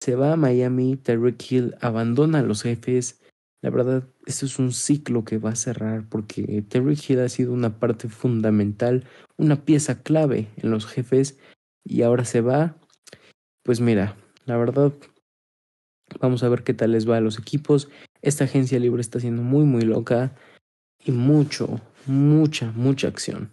Se 0.00 0.14
va 0.14 0.32
a 0.32 0.36
Miami, 0.36 0.96
Tariq 0.96 1.50
Hill 1.50 1.74
abandona 1.80 2.38
a 2.38 2.42
los 2.42 2.62
jefes, 2.62 3.20
la 3.60 3.70
verdad, 3.70 4.04
esto 4.26 4.46
es 4.46 4.58
un 4.60 4.72
ciclo 4.72 5.24
que 5.24 5.38
va 5.38 5.50
a 5.50 5.56
cerrar 5.56 6.08
porque 6.08 6.62
Terry 6.68 6.96
Hill 6.96 7.20
ha 7.20 7.28
sido 7.28 7.52
una 7.52 7.80
parte 7.80 8.08
fundamental, 8.08 9.04
una 9.36 9.64
pieza 9.64 10.02
clave 10.02 10.48
en 10.56 10.70
los 10.70 10.86
jefes 10.86 11.38
y 11.84 12.02
ahora 12.02 12.24
se 12.24 12.40
va. 12.40 12.76
Pues 13.64 13.80
mira, 13.80 14.16
la 14.46 14.56
verdad, 14.56 14.92
vamos 16.20 16.44
a 16.44 16.48
ver 16.48 16.62
qué 16.62 16.72
tal 16.72 16.92
les 16.92 17.08
va 17.08 17.16
a 17.16 17.20
los 17.20 17.38
equipos. 17.40 17.88
Esta 18.22 18.44
agencia 18.44 18.78
libre 18.78 19.00
está 19.00 19.18
siendo 19.18 19.42
muy, 19.42 19.64
muy 19.64 19.82
loca 19.82 20.36
y 21.04 21.12
mucho, 21.12 21.80
mucha, 22.06 22.72
mucha 22.74 23.08
acción. 23.08 23.50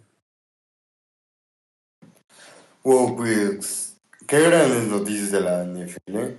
Wow, 2.84 3.16
pues, 3.16 3.96
qué 4.26 4.40
grandes 4.40 4.88
noticias 4.88 5.30
de 5.32 5.40
la 5.40 5.64
NFL. 5.64 6.38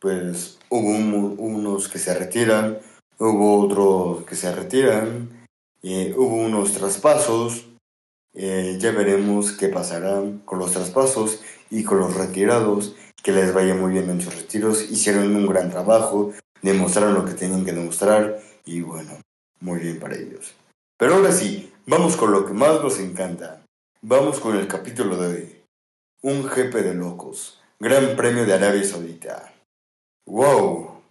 Pues 0.00 0.58
hubo 0.68 0.88
unos 0.90 1.88
que 1.88 1.98
se 1.98 2.14
retiran, 2.14 2.78
hubo 3.18 3.60
otros 3.60 4.24
que 4.26 4.36
se 4.36 4.54
retiran, 4.54 5.28
hubo 5.82 6.36
unos 6.36 6.72
traspasos, 6.72 7.64
Eh, 8.34 8.76
ya 8.78 8.92
veremos 8.92 9.52
qué 9.52 9.68
pasará 9.68 10.22
con 10.44 10.60
los 10.60 10.72
traspasos 10.72 11.40
y 11.70 11.82
con 11.82 11.98
los 11.98 12.14
retirados, 12.14 12.94
que 13.22 13.32
les 13.32 13.52
vaya 13.52 13.74
muy 13.74 13.90
bien 13.92 14.10
en 14.10 14.20
sus 14.20 14.32
retiros. 14.34 14.90
Hicieron 14.92 15.34
un 15.34 15.46
gran 15.48 15.70
trabajo, 15.70 16.32
demostraron 16.62 17.14
lo 17.14 17.24
que 17.24 17.32
tenían 17.32 17.64
que 17.64 17.72
demostrar 17.72 18.38
y 18.64 18.82
bueno, 18.82 19.10
muy 19.60 19.80
bien 19.80 19.98
para 19.98 20.16
ellos. 20.16 20.54
Pero 20.96 21.14
ahora 21.14 21.32
sí, 21.32 21.72
vamos 21.86 22.16
con 22.16 22.32
lo 22.32 22.46
que 22.46 22.52
más 22.52 22.82
nos 22.82 22.98
encanta. 22.98 23.64
Vamos 24.02 24.40
con 24.40 24.56
el 24.56 24.68
capítulo 24.68 25.16
de 25.16 25.26
hoy. 25.26 25.62
Un 26.22 26.48
jefe 26.48 26.82
de 26.82 26.94
locos. 26.94 27.60
Gran 27.78 28.16
Premio 28.16 28.44
de 28.44 28.54
Arabia 28.54 28.84
Saudita. 28.84 29.52
¡Wow! 30.26 31.02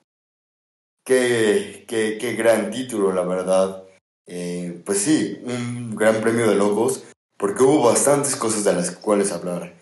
Qué, 1.06 1.86
qué, 1.88 2.18
qué 2.20 2.34
gran 2.34 2.72
título, 2.72 3.14
la 3.14 3.24
verdad. 3.24 3.84
Eh, 4.26 4.82
pues 4.86 5.00
sí, 5.00 5.42
un 5.46 5.96
gran 5.96 6.22
premio 6.22 6.50
de 6.50 6.56
locos, 6.56 7.06
porque 7.38 7.64
hubo 7.64 7.86
bastantes 7.86 8.36
cosas 8.36 8.66
de 8.66 8.74
las 8.74 8.92
cuales 8.92 9.32
hablar. 9.32 9.74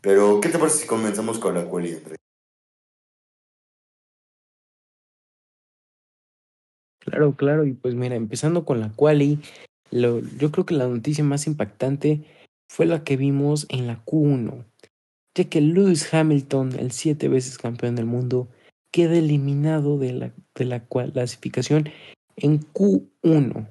Pero, 0.00 0.40
¿qué 0.40 0.48
te 0.48 0.58
parece 0.58 0.78
si 0.78 0.86
comenzamos 0.86 1.38
con 1.38 1.54
la 1.54 1.66
quali, 1.66 1.94
Andrés? 1.94 2.16
Claro, 7.00 7.34
claro, 7.34 7.66
y 7.66 7.72
pues 7.72 7.94
mira, 7.94 8.14
empezando 8.14 8.64
con 8.64 8.80
la 8.80 8.90
quali, 8.90 9.38
lo, 9.90 10.20
yo 10.20 10.52
creo 10.52 10.66
que 10.66 10.74
la 10.74 10.86
noticia 10.86 11.24
más 11.24 11.46
impactante 11.46 12.24
fue 12.68 12.86
la 12.86 13.02
que 13.02 13.16
vimos 13.16 13.66
en 13.70 13.86
la 13.86 14.04
Q1, 14.04 14.64
ya 15.34 15.44
que 15.44 15.60
Lewis 15.60 16.12
Hamilton, 16.12 16.78
el 16.78 16.92
siete 16.92 17.28
veces 17.28 17.58
campeón 17.58 17.96
del 17.96 18.06
mundo, 18.06 18.48
queda 18.92 19.16
eliminado 19.16 19.98
de 19.98 20.12
la, 20.12 20.34
de 20.54 20.64
la 20.64 20.86
clasificación 20.86 21.88
en 22.36 22.60
Q1. 22.60 23.68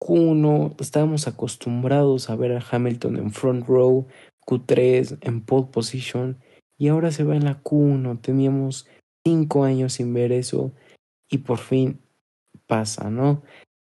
Q1 0.00 0.74
estábamos 0.80 1.28
acostumbrados 1.28 2.30
a 2.30 2.36
ver 2.36 2.52
a 2.52 2.64
Hamilton 2.70 3.16
en 3.16 3.32
front 3.32 3.66
row, 3.66 4.06
Q3 4.46 5.18
en 5.20 5.40
pole 5.42 5.68
position 5.70 6.38
y 6.76 6.88
ahora 6.88 7.12
se 7.12 7.24
va 7.24 7.36
en 7.36 7.44
la 7.44 7.62
Q1. 7.62 8.20
Teníamos 8.20 8.88
cinco 9.24 9.64
años 9.64 9.94
sin 9.94 10.12
ver 10.12 10.32
eso 10.32 10.72
y 11.30 11.38
por 11.38 11.58
fin 11.58 12.00
pasa, 12.66 13.10
¿no? 13.10 13.42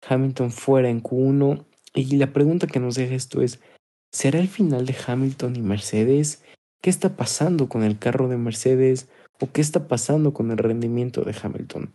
Hamilton 0.07 0.51
fuera 0.51 0.89
en 0.89 1.01
Q1 1.01 1.65
y 1.93 2.15
la 2.15 2.33
pregunta 2.33 2.67
que 2.67 2.79
nos 2.79 2.95
deja 2.95 3.15
esto 3.15 3.41
es, 3.41 3.59
¿será 4.11 4.39
el 4.39 4.47
final 4.47 4.85
de 4.85 4.95
Hamilton 5.05 5.55
y 5.55 5.61
Mercedes? 5.61 6.43
¿Qué 6.81 6.89
está 6.89 7.15
pasando 7.15 7.69
con 7.69 7.83
el 7.83 7.99
carro 7.99 8.27
de 8.27 8.37
Mercedes? 8.37 9.09
¿O 9.39 9.51
qué 9.51 9.61
está 9.61 9.87
pasando 9.87 10.33
con 10.33 10.51
el 10.51 10.57
rendimiento 10.57 11.21
de 11.21 11.35
Hamilton? 11.39 11.93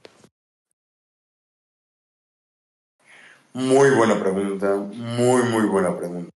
Muy 3.54 3.90
buena 3.90 4.20
pregunta, 4.20 4.76
muy, 4.76 5.42
muy 5.44 5.66
buena 5.66 5.96
pregunta. 5.96 6.30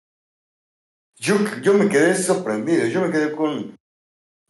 Yo, 1.17 1.37
yo 1.61 1.75
me 1.75 1.89
quedé 1.89 2.15
sorprendido, 2.15 2.87
yo 2.87 3.03
me 3.03 3.11
quedé 3.11 3.33
con, 3.33 3.77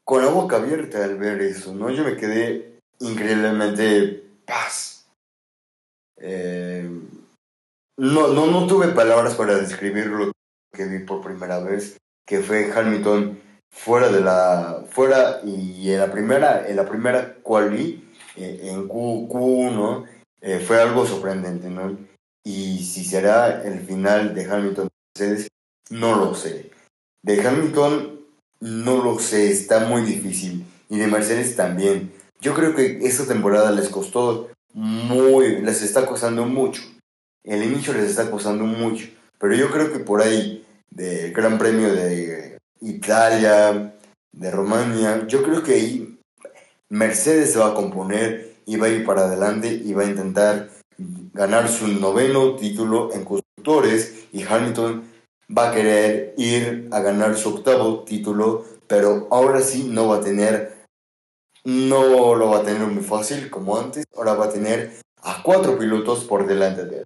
con 0.05 0.24
la 0.24 0.31
boca 0.31 0.57
abierta 0.57 1.03
al 1.03 1.18
ver 1.18 1.42
eso, 1.42 1.74
¿no? 1.74 1.90
Yo 1.90 2.05
me 2.05 2.16
quedé 2.16 2.79
increíblemente 3.00 4.22
paz. 4.46 4.99
Eh, 6.20 6.88
no, 7.98 8.28
no, 8.28 8.46
no 8.46 8.66
tuve 8.66 8.88
palabras 8.88 9.35
para 9.35 9.56
describir 9.56 10.06
lo 10.06 10.33
que 10.72 10.85
vi 10.87 11.00
por 11.00 11.22
primera 11.22 11.59
vez, 11.61 11.96
que 12.26 12.40
fue 12.40 12.72
Hamilton 12.72 13.40
fuera 13.72 14.09
de 14.09 14.20
la 14.20 14.85
fuera 14.90 15.40
y 15.44 15.90
en 15.90 16.00
la 16.00 16.11
primera 16.11 16.66
en 16.66 16.76
la 16.76 16.88
primera 16.88 17.37
quali 17.42 18.04
eh, 18.37 18.61
en 18.64 18.88
Q, 18.88 19.28
Q1 19.28 20.06
eh, 20.40 20.59
fue 20.61 20.80
algo 20.80 21.06
sorprendente, 21.06 21.68
¿no? 21.68 21.96
Y 22.44 22.85
si 22.85 23.04
será 23.04 23.62
el 23.62 23.80
final 23.80 24.35
de 24.35 24.50
Hamilton 24.50 24.88
Mercedes, 25.14 25.48
no 25.90 26.16
lo 26.16 26.35
sé. 26.35 26.70
De 27.22 27.46
Hamilton 27.46 28.20
no 28.61 29.02
lo 29.02 29.18
sé, 29.18 29.50
está 29.50 29.80
muy 29.80 30.02
difícil. 30.02 30.64
Y 30.88 30.98
de 30.98 31.06
Mercedes 31.06 31.56
también. 31.56 32.12
Yo 32.40 32.54
creo 32.54 32.74
que 32.74 33.00
esta 33.02 33.26
temporada 33.26 33.70
les 33.70 33.90
costó 33.90 34.48
muy, 34.72 35.61
les 35.62 35.83
está 35.83 36.06
costando 36.06 36.44
mucho. 36.46 36.83
El 37.44 37.62
inicio 37.62 37.92
les 37.92 38.11
está 38.11 38.30
costando 38.30 38.64
mucho. 38.64 39.09
Pero 39.38 39.54
yo 39.54 39.70
creo 39.70 39.92
que 39.92 40.00
por 40.00 40.20
ahí, 40.20 40.64
del 40.90 41.33
Gran 41.33 41.59
Premio 41.59 41.92
de 41.92 42.59
Italia, 42.80 43.94
de 44.33 44.50
Romania, 44.50 45.26
yo 45.26 45.42
creo 45.42 45.62
que 45.62 45.74
ahí 45.74 46.18
Mercedes 46.88 47.52
se 47.52 47.59
va 47.59 47.68
a 47.68 47.74
componer 47.74 48.54
y 48.66 48.76
va 48.76 48.87
a 48.87 48.90
ir 48.90 49.04
para 49.04 49.22
adelante 49.22 49.68
y 49.68 49.92
va 49.92 50.02
a 50.02 50.06
intentar 50.06 50.70
ganar 51.33 51.68
su 51.68 51.88
noveno 51.88 52.56
título 52.56 53.12
en 53.14 53.24
constructores 53.24 54.26
y 54.33 54.42
Hamilton 54.42 55.04
va 55.56 55.70
a 55.70 55.74
querer 55.74 56.35
ir 56.37 56.88
a 56.90 57.00
ganar 57.00 57.37
su 57.37 57.48
octavo 57.56 58.04
título, 58.04 58.64
pero 58.87 59.28
ahora 59.30 59.61
sí 59.61 59.85
no 59.88 60.09
va 60.09 60.16
a 60.16 60.20
tener, 60.20 60.79
no 61.64 62.35
lo 62.35 62.51
va 62.51 62.59
a 62.59 62.62
tener 62.62 62.87
muy 62.87 63.03
fácil 63.03 63.51
como 63.51 63.79
antes, 63.79 64.05
ahora 64.16 64.35
va 64.35 64.46
a 64.46 64.53
tener 64.53 64.92
a 65.23 65.42
cuatro 65.42 65.79
pilotos 65.79 66.25
por 66.25 66.46
delante 66.46 66.85
de 66.85 66.99
él. 66.99 67.05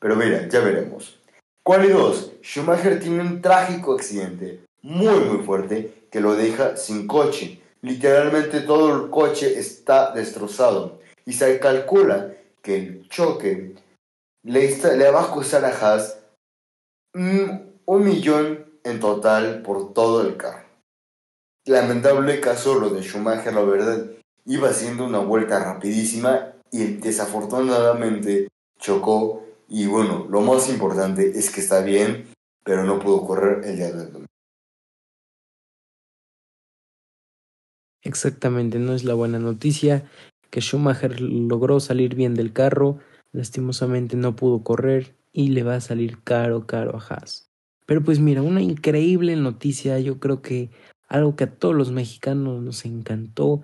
Pero 0.00 0.16
mira, 0.16 0.48
ya 0.48 0.60
veremos. 0.60 1.18
¿Cuál 1.64 1.84
y 1.84 1.88
dos? 1.88 2.32
Schumacher 2.42 2.98
tiene 2.98 3.20
un 3.20 3.40
trágico 3.40 3.94
accidente 3.94 4.64
muy 4.82 5.20
muy 5.20 5.44
fuerte 5.44 6.08
que 6.10 6.20
lo 6.20 6.34
deja 6.34 6.76
sin 6.76 7.06
coche. 7.06 7.60
Literalmente 7.82 8.60
todo 8.60 9.04
el 9.04 9.10
coche 9.10 9.58
está 9.58 10.12
destrozado 10.12 11.00
y 11.24 11.32
se 11.32 11.58
calcula 11.60 12.34
que 12.62 12.76
el 12.76 13.08
choque 13.08 13.74
le, 14.44 14.96
le 14.96 15.10
va 15.10 15.22
a 15.22 15.30
costar 15.30 15.64
a 15.64 15.68
Haas 15.68 16.18
un 17.14 18.04
millón 18.04 18.66
en 18.84 19.00
total 19.00 19.62
por 19.62 19.92
todo 19.92 20.22
el 20.22 20.36
carro. 20.36 20.61
Lamentable 21.66 22.40
caso 22.40 22.78
lo 22.78 22.90
de 22.90 23.02
Schumacher, 23.02 23.54
la 23.54 23.62
verdad, 23.62 24.10
iba 24.46 24.68
haciendo 24.68 25.04
una 25.04 25.18
vuelta 25.18 25.62
rapidísima 25.62 26.54
y 26.72 26.84
desafortunadamente 26.94 28.48
chocó 28.78 29.44
y 29.68 29.86
bueno, 29.86 30.26
lo 30.28 30.40
más 30.40 30.68
importante 30.68 31.38
es 31.38 31.50
que 31.50 31.60
está 31.60 31.82
bien, 31.82 32.26
pero 32.64 32.84
no 32.84 32.98
pudo 32.98 33.24
correr 33.24 33.64
el 33.64 33.76
día 33.76 33.92
del 33.92 34.12
domingo. 34.12 34.26
Exactamente, 38.02 38.78
no 38.78 38.94
es 38.94 39.04
la 39.04 39.14
buena 39.14 39.38
noticia 39.38 40.10
que 40.50 40.60
Schumacher 40.60 41.20
logró 41.20 41.80
salir 41.80 42.14
bien 42.14 42.34
del 42.34 42.52
carro, 42.52 42.98
lastimosamente 43.32 44.16
no 44.16 44.34
pudo 44.36 44.62
correr 44.64 45.14
y 45.32 45.48
le 45.48 45.62
va 45.62 45.76
a 45.76 45.80
salir 45.80 46.22
caro, 46.22 46.66
caro 46.66 46.98
a 46.98 47.00
Haas. 47.00 47.48
Pero 47.86 48.02
pues 48.02 48.18
mira, 48.18 48.42
una 48.42 48.60
increíble 48.60 49.36
noticia, 49.36 49.98
yo 50.00 50.18
creo 50.18 50.42
que 50.42 50.70
algo 51.12 51.36
que 51.36 51.44
a 51.44 51.54
todos 51.54 51.74
los 51.74 51.92
mexicanos 51.92 52.62
nos 52.62 52.86
encantó 52.86 53.60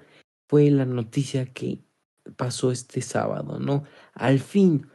fue 0.49 0.71
la 0.71 0.85
noticia 0.85 1.47
que 1.47 1.79
pasó 2.37 2.71
este 2.71 3.01
sábado, 3.01 3.59
¿no? 3.59 3.85
Al 4.13 4.39
fin, 4.39 4.87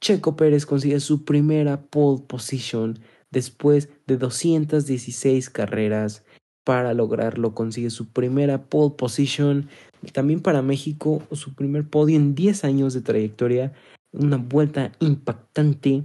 Checo 0.00 0.34
Pérez 0.34 0.64
consigue 0.64 1.00
su 1.00 1.26
primera 1.26 1.82
pole 1.82 2.22
position 2.26 2.98
después 3.30 3.90
de 4.06 4.16
216 4.16 5.50
carreras. 5.50 6.24
Para 6.64 6.94
lograrlo 6.94 7.54
consigue 7.54 7.90
su 7.90 8.08
primera 8.08 8.64
pole 8.64 8.94
position 8.96 9.68
también 10.12 10.40
para 10.40 10.62
México, 10.62 11.22
su 11.32 11.54
primer 11.54 11.88
podio 11.88 12.16
en 12.16 12.34
10 12.34 12.64
años 12.64 12.94
de 12.94 13.02
trayectoria, 13.02 13.74
una 14.12 14.38
vuelta 14.38 14.92
impactante, 15.00 16.04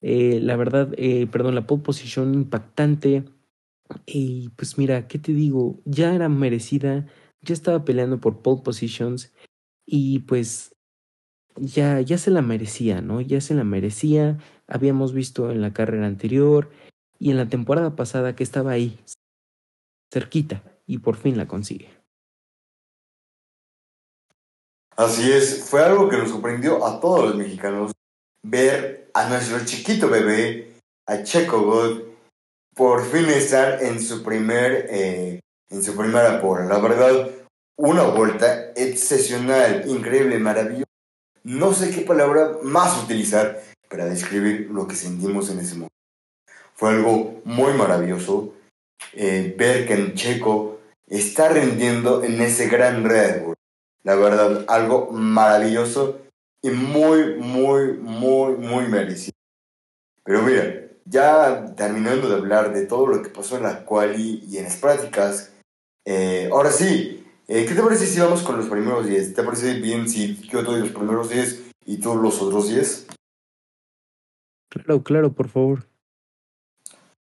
eh, 0.00 0.40
la 0.40 0.56
verdad, 0.56 0.94
eh, 0.96 1.26
perdón, 1.26 1.54
la 1.54 1.66
pole 1.66 1.82
position 1.82 2.32
impactante. 2.32 3.24
Y 4.06 4.50
pues 4.50 4.78
mira, 4.78 5.08
¿qué 5.08 5.18
te 5.18 5.32
digo? 5.32 5.80
Ya 5.84 6.14
era 6.14 6.28
merecida, 6.28 7.06
ya 7.42 7.54
estaba 7.54 7.84
peleando 7.84 8.20
por 8.20 8.42
pole 8.42 8.62
positions 8.62 9.32
y 9.86 10.20
pues 10.20 10.74
ya, 11.56 12.00
ya 12.00 12.18
se 12.18 12.30
la 12.30 12.42
merecía, 12.42 13.00
¿no? 13.00 13.20
Ya 13.20 13.40
se 13.40 13.54
la 13.54 13.64
merecía. 13.64 14.38
Habíamos 14.66 15.12
visto 15.12 15.50
en 15.50 15.60
la 15.60 15.72
carrera 15.72 16.06
anterior 16.06 16.70
y 17.18 17.30
en 17.30 17.36
la 17.36 17.48
temporada 17.48 17.94
pasada 17.94 18.34
que 18.34 18.42
estaba 18.42 18.72
ahí, 18.72 18.98
cerquita, 20.12 20.62
y 20.86 20.98
por 20.98 21.16
fin 21.16 21.36
la 21.36 21.46
consigue. 21.46 21.88
Así 24.96 25.30
es, 25.30 25.64
fue 25.64 25.82
algo 25.84 26.08
que 26.08 26.18
nos 26.18 26.30
sorprendió 26.30 26.84
a 26.84 27.00
todos 27.00 27.24
los 27.24 27.36
mexicanos 27.36 27.92
ver 28.44 29.10
a 29.14 29.28
nuestro 29.28 29.64
chiquito 29.64 30.08
bebé, 30.08 30.74
a 31.06 31.22
Checo 31.22 31.62
God, 31.62 32.11
por 32.74 33.04
fin 33.04 33.26
estar 33.26 33.82
en 33.82 34.00
su 34.00 34.22
primer, 34.22 34.86
eh, 34.90 35.40
en 35.70 35.82
su 35.82 35.96
primera 35.96 36.40
pole. 36.40 36.66
La 36.66 36.78
verdad, 36.78 37.30
una 37.76 38.04
vuelta 38.04 38.72
excepcional, 38.76 39.84
increíble, 39.86 40.38
maravillosa. 40.38 40.86
No 41.44 41.72
sé 41.72 41.90
qué 41.90 42.02
palabra 42.02 42.58
más 42.62 43.02
utilizar 43.02 43.60
para 43.88 44.06
describir 44.06 44.70
lo 44.70 44.86
que 44.86 44.94
sentimos 44.94 45.50
en 45.50 45.58
ese 45.58 45.74
momento. 45.74 45.94
Fue 46.74 46.90
algo 46.90 47.40
muy 47.44 47.72
maravilloso 47.74 48.54
eh, 49.12 49.54
ver 49.58 49.86
que 49.86 49.94
en 49.94 50.14
Checo 50.14 50.78
está 51.06 51.48
rindiendo 51.48 52.22
en 52.22 52.40
ese 52.40 52.68
gran 52.68 53.04
Red 53.04 53.42
Bull. 53.42 53.54
La 54.04 54.14
verdad, 54.14 54.64
algo 54.68 55.10
maravilloso 55.10 56.20
y 56.62 56.70
muy, 56.70 57.34
muy, 57.34 57.94
muy, 57.94 58.56
muy 58.56 58.86
merecido. 58.86 59.36
Pero 60.24 60.42
mira, 60.42 60.81
ya 61.12 61.74
terminando 61.76 62.28
de 62.28 62.36
hablar 62.36 62.72
de 62.72 62.86
todo 62.86 63.06
lo 63.06 63.22
que 63.22 63.28
pasó 63.28 63.58
en 63.58 63.64
la 63.64 63.84
quali 63.84 64.42
y 64.48 64.56
en 64.56 64.64
las 64.64 64.76
prácticas, 64.76 65.52
eh, 66.06 66.48
ahora 66.50 66.72
sí, 66.72 67.24
eh, 67.48 67.66
¿qué 67.66 67.74
te 67.74 67.82
parece 67.82 68.06
si 68.06 68.18
vamos 68.18 68.42
con 68.42 68.56
los 68.56 68.68
primeros 68.68 69.06
10? 69.06 69.34
¿Te 69.34 69.42
parece 69.42 69.74
bien 69.74 70.08
si 70.08 70.36
yo 70.48 70.62
doy 70.62 70.80
los 70.80 70.90
primeros 70.90 71.28
10 71.28 71.70
y 71.84 71.98
tú 71.98 72.16
los 72.16 72.40
otros 72.40 72.68
10? 72.68 73.08
Claro, 74.70 75.02
claro, 75.02 75.32
por 75.32 75.48
favor. 75.48 75.86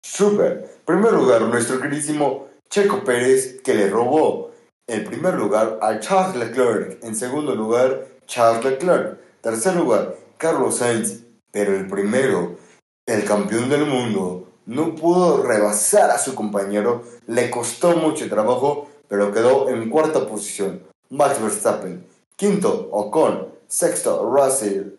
Super. 0.04 0.70
Primer 0.86 1.12
lugar, 1.12 1.42
nuestro 1.42 1.80
queridísimo 1.80 2.48
Checo 2.70 3.02
Pérez, 3.02 3.60
que 3.62 3.74
le 3.74 3.90
robó 3.90 4.52
el 4.86 5.02
primer 5.02 5.34
lugar 5.34 5.80
a 5.82 5.98
Charles 5.98 6.36
Leclerc. 6.36 7.02
En 7.02 7.16
segundo 7.16 7.56
lugar, 7.56 8.06
Charles 8.26 8.64
Leclerc. 8.64 9.18
Tercer 9.40 9.74
lugar, 9.74 10.14
Carlos 10.38 10.76
Sainz. 10.76 11.24
Pero 11.50 11.74
el 11.74 11.88
primero, 11.88 12.56
el 13.06 13.24
campeón 13.24 13.68
del 13.68 13.86
mundo, 13.86 14.48
no 14.66 14.94
pudo 14.94 15.42
rebasar 15.42 16.10
a 16.10 16.18
su 16.18 16.34
compañero. 16.34 17.02
Le 17.26 17.50
costó 17.50 17.96
mucho 17.96 18.28
trabajo, 18.28 18.88
pero 19.08 19.32
quedó 19.32 19.68
en 19.68 19.90
cuarta 19.90 20.26
posición. 20.26 20.82
Max 21.10 21.40
Verstappen. 21.40 22.06
Quinto, 22.36 22.88
Ocon. 22.90 23.48
Sexto, 23.68 24.30
Russell. 24.30 24.94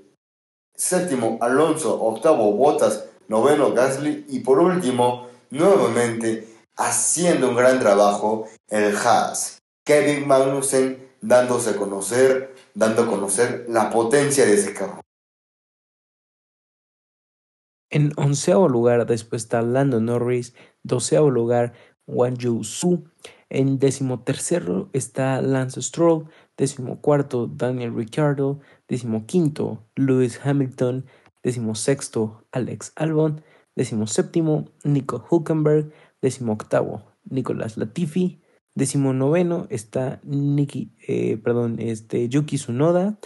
Séptimo, 0.76 1.38
Alonso. 1.42 2.00
Octavo, 2.00 2.54
Bottas. 2.54 3.06
Noveno, 3.28 3.74
Gasly. 3.74 4.26
Y 4.30 4.42
por 4.42 4.60
último, 4.60 5.28
nuevamente, 5.50 6.48
haciendo 6.78 7.50
un 7.50 7.56
gran 7.56 7.80
trabajo, 7.80 8.48
el 8.70 8.96
Haas. 8.96 9.58
Kevin 9.84 10.28
Magnussen 10.28 11.10
dándose 11.22 11.72
a 11.72 11.76
conocer, 11.76 12.56
dando 12.76 13.04
a 13.04 13.08
conocer 13.08 13.66
la 13.68 13.90
potencia 13.90 14.46
de 14.46 14.54
ese 14.54 14.74
carro. 14.74 15.02
En 17.90 18.12
onceavo 18.18 18.68
lugar 18.68 19.06
después 19.06 19.44
está 19.44 19.62
Lando 19.62 20.02
Norris, 20.02 20.54
doceavo 20.84 21.30
lugar 21.30 21.74
Wang 22.08 22.38
Yu 22.38 22.64
Su, 22.64 23.06
en 23.50 23.80
decimotercero 23.80 24.90
está 24.94 25.42
Lance 25.42 25.82
Stroll, 25.82 26.28
decimocuarto 26.58 27.48
Daniel 27.48 27.96
Ricciardo, 27.96 28.60
decimoquinto 28.88 29.88
Lewis 29.96 30.40
Hamilton, 30.44 31.06
decimosexto 31.44 32.46
Alex 32.52 32.92
Albon, 32.96 33.44
decimoséptimo 33.76 34.66
Nico 34.84 35.24
Hulkenberg, 35.30 35.92
decimoctavo 36.22 37.04
Nicolás 37.24 37.78
Latifi, 37.78 38.42
decimonoveno 38.76 39.68
está 39.70 40.20
Nikki, 40.24 40.94
eh, 41.08 41.38
perdón, 41.38 41.80
este, 41.80 42.30
Yuki 42.30 42.58
Tsunoda 42.58 43.20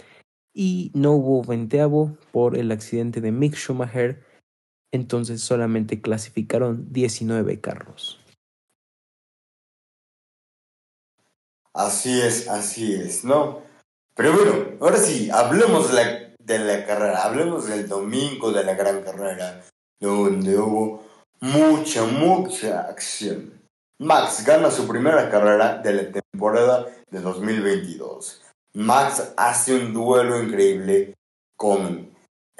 y 0.52 0.90
no 0.94 1.12
hubo 1.12 1.42
veinteavo 1.42 2.16
por 2.32 2.56
el 2.56 2.72
accidente 2.72 3.20
de 3.20 3.32
Mick 3.32 3.54
Schumacher, 3.54 4.22
entonces 4.92 5.40
solamente 5.40 6.00
clasificaron 6.00 6.92
19 6.92 7.60
carros. 7.60 8.20
Así 11.72 12.20
es, 12.20 12.48
así 12.48 12.94
es, 12.94 13.24
¿no? 13.24 13.62
Pero 14.14 14.32
bueno, 14.32 14.52
ahora 14.80 14.98
sí, 14.98 15.30
hablemos 15.30 15.90
de 15.92 16.58
la, 16.58 16.86
carrera, 16.86 17.24
hablemos 17.24 17.68
del 17.68 17.88
domingo 17.88 18.50
de 18.50 18.64
la 18.64 18.74
gran 18.74 19.02
carrera, 19.02 19.64
donde 20.00 20.58
hubo 20.58 21.04
mucha, 21.40 22.04
mucha 22.04 22.80
acción. 22.88 23.60
Max 23.98 24.44
gana 24.44 24.70
su 24.70 24.88
primera 24.88 25.30
carrera 25.30 25.78
de 25.78 25.92
la 25.92 26.10
temporada 26.10 26.86
de 27.10 27.20
2022. 27.20 28.42
Max 28.74 29.32
hace 29.36 29.76
un 29.76 29.92
duelo 29.92 30.42
increíble 30.42 31.14
con, 31.56 32.09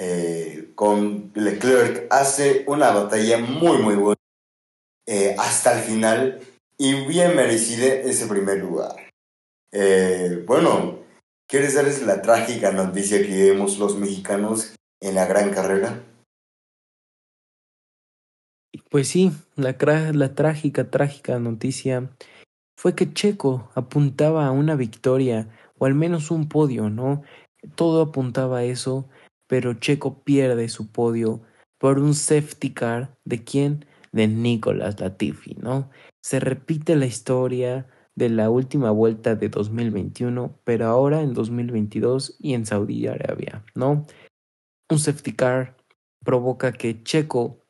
eh, 0.02 0.72
con 0.74 1.30
Leclerc, 1.34 2.06
hace 2.08 2.64
una 2.66 2.90
batalla 2.90 3.36
muy, 3.36 3.76
muy 3.82 3.96
buena 3.96 4.20
eh, 5.06 5.36
hasta 5.38 5.78
el 5.78 5.84
final 5.84 6.40
y 6.78 7.06
bien 7.06 7.36
merecida 7.36 7.86
ese 7.86 8.26
primer 8.26 8.60
lugar. 8.60 8.96
Eh, 9.72 10.42
bueno, 10.46 11.00
¿quieres 11.46 11.74
darles 11.74 12.00
la 12.06 12.22
trágica 12.22 12.72
noticia 12.72 13.20
que 13.20 13.50
vemos 13.50 13.78
los 13.78 13.98
mexicanos 13.98 14.74
en 15.02 15.16
la 15.16 15.26
gran 15.26 15.50
carrera? 15.50 16.02
Pues 18.88 19.08
sí, 19.08 19.32
la, 19.56 19.76
la 20.14 20.34
trágica, 20.34 20.90
trágica 20.90 21.38
noticia 21.38 22.08
fue 22.78 22.94
que 22.94 23.12
Checo 23.12 23.70
apuntaba 23.74 24.46
a 24.46 24.50
una 24.50 24.76
victoria 24.76 25.46
o 25.76 25.84
al 25.84 25.94
menos 25.94 26.30
un 26.30 26.48
podio, 26.48 26.88
¿no? 26.88 27.22
Todo 27.74 28.00
apuntaba 28.00 28.60
a 28.60 28.64
eso, 28.64 29.06
pero 29.50 29.74
Checo 29.74 30.22
pierde 30.22 30.68
su 30.68 30.92
podio 30.92 31.42
por 31.80 31.98
un 31.98 32.14
safety 32.14 32.72
car 32.72 33.18
de 33.24 33.42
quién? 33.42 33.84
De 34.12 34.28
Nicolas 34.28 35.00
Latifi, 35.00 35.56
¿no? 35.56 35.90
Se 36.22 36.38
repite 36.38 36.94
la 36.94 37.06
historia 37.06 37.88
de 38.14 38.28
la 38.28 38.48
última 38.48 38.92
vuelta 38.92 39.34
de 39.34 39.48
2021, 39.48 40.56
pero 40.62 40.86
ahora 40.86 41.22
en 41.22 41.34
2022 41.34 42.36
y 42.38 42.54
en 42.54 42.64
Saudi 42.64 43.08
Arabia, 43.08 43.64
¿no? 43.74 44.06
Un 44.88 45.00
safety 45.00 45.32
car 45.32 45.76
provoca 46.24 46.70
que 46.70 47.02
Checo 47.02 47.66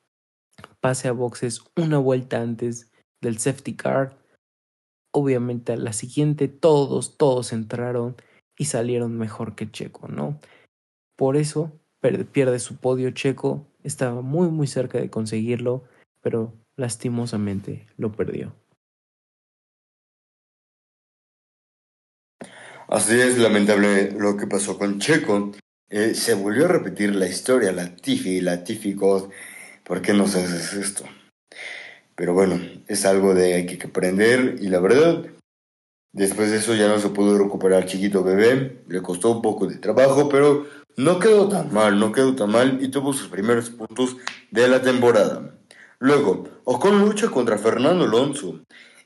pase 0.81 1.09
a 1.09 1.13
boxes 1.13 1.63
una 1.79 1.97
vuelta 1.97 2.43
antes 2.43 2.93
del 3.23 3.39
safety 3.39 3.75
car. 3.75 4.19
Obviamente 5.15 5.73
a 5.73 5.77
la 5.77 5.95
siguiente 5.95 6.47
todos, 6.47 7.17
todos 7.17 7.55
entraron 7.55 8.17
y 8.59 8.67
salieron 8.67 9.17
mejor 9.17 9.55
que 9.55 9.71
Checo, 9.71 10.09
¿no? 10.09 10.39
Por 11.21 11.37
eso 11.37 11.79
pierde 12.33 12.59
su 12.59 12.77
podio 12.79 13.11
Checo, 13.11 13.67
estaba 13.85 14.23
muy 14.23 14.49
muy 14.49 14.67
cerca 14.67 14.99
de 14.99 15.11
conseguirlo, 15.11 15.85
pero 16.23 16.55
lastimosamente 16.77 17.87
lo 17.99 18.11
perdió. 18.11 18.55
Así 22.89 23.21
es 23.21 23.37
lamentable 23.37 24.13
lo 24.13 24.39
que 24.39 24.47
pasó 24.47 24.79
con 24.79 24.99
Checo. 24.99 25.53
Eh, 25.91 26.15
se 26.15 26.33
volvió 26.33 26.65
a 26.65 26.69
repetir 26.69 27.15
la 27.15 27.27
historia, 27.27 27.71
la 27.71 27.95
Tiffy, 27.95 28.41
la 28.41 28.65
Tiffy 28.65 28.95
God 28.95 29.29
¿por 29.85 30.01
qué 30.01 30.15
nos 30.15 30.35
haces 30.35 30.73
esto? 30.73 31.05
Pero 32.15 32.33
bueno, 32.33 32.59
es 32.89 33.05
algo 33.05 33.35
de 33.35 33.67
que 33.67 33.73
hay 33.73 33.79
que 33.79 33.87
aprender 33.89 34.57
y 34.59 34.69
la 34.69 34.81
verdad, 34.81 35.27
después 36.15 36.51
de 36.51 36.57
eso 36.57 36.75
ya 36.75 36.89
no 36.89 36.99
se 36.99 37.11
pudo 37.11 37.37
recuperar 37.37 37.85
chiquito 37.85 38.25
bebé, 38.25 38.85
le 38.89 39.03
costó 39.03 39.33
un 39.33 39.43
poco 39.43 39.67
de 39.67 39.77
trabajo, 39.77 40.31
pero 40.31 40.80
no 41.01 41.19
quedó 41.19 41.49
tan 41.49 41.73
mal, 41.73 41.99
no 41.99 42.13
quedó 42.13 42.35
tan 42.35 42.51
mal 42.51 42.79
y 42.83 42.89
tuvo 42.89 43.15
sus 43.15 43.29
primeros 43.29 43.71
puntos 43.71 44.17
de 44.51 44.69
la 44.69 44.83
temporada. 44.83 45.55
Luego, 45.99 46.45
Ocon 46.65 47.01
lucha 47.01 47.29
contra 47.29 47.57
Fernando 47.57 48.05
Alonso. 48.05 48.61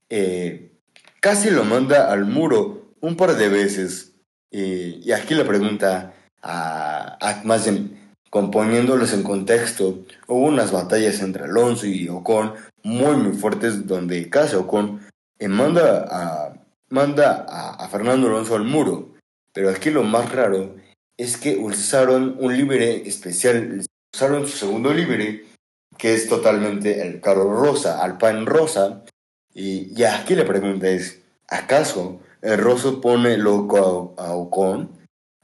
Eh, 0.09 0.73
casi 1.21 1.51
lo 1.51 1.63
manda 1.65 2.11
al 2.11 2.25
muro 2.25 2.95
un 3.01 3.17
par 3.17 3.37
de 3.37 3.49
veces. 3.49 4.13
Eh, 4.51 5.01
y 5.05 5.13
aquí 5.13 5.35
la 5.35 5.45
pregunta 5.45 6.15
a, 6.43 7.17
a 7.21 7.43
más 7.45 7.67
en 7.69 9.23
contexto, 9.23 10.05
hubo 10.27 10.47
unas 10.47 10.73
batallas 10.73 11.21
entre 11.21 11.45
Alonso 11.45 11.87
y 11.87 12.09
Ocon 12.09 12.55
muy 12.83 13.17
muy 13.17 13.37
fuertes 13.37 13.87
donde 13.87 14.29
casi 14.29 14.57
Ocon 14.57 15.01
eh, 15.39 15.47
manda, 15.47 16.07
a, 16.11 16.55
manda 16.89 17.47
a, 17.49 17.89
Fernando 17.89 18.27
Alonso 18.27 18.57
al 18.57 18.65
muro. 18.65 19.15
Pero 19.53 19.71
aquí 19.71 19.91
lo 19.91 20.03
más 20.03 20.33
raro 20.33 20.75
es 21.17 21.37
que 21.37 21.57
usaron 21.57 22.37
un 22.41 22.57
libre 22.57 23.09
especial, 23.09 23.85
usaron 24.15 24.47
su 24.47 24.57
segundo 24.57 24.93
libre, 24.93 25.45
que 25.97 26.15
es 26.15 26.29
totalmente 26.29 27.07
el 27.07 27.21
carro 27.21 27.55
rosa, 27.55 28.03
Alpine 28.03 28.45
rosa. 28.45 29.05
Y, 29.55 29.95
ya 29.95 30.21
aquí 30.21 30.35
la 30.35 30.45
pregunta 30.45 30.89
es, 30.89 31.21
¿acaso 31.49 32.21
el 32.43 32.59
rosa 32.59 33.01
pone 33.01 33.39
loco 33.39 34.15
a, 34.19 34.27
a 34.27 34.33
Ocon? 34.35 34.91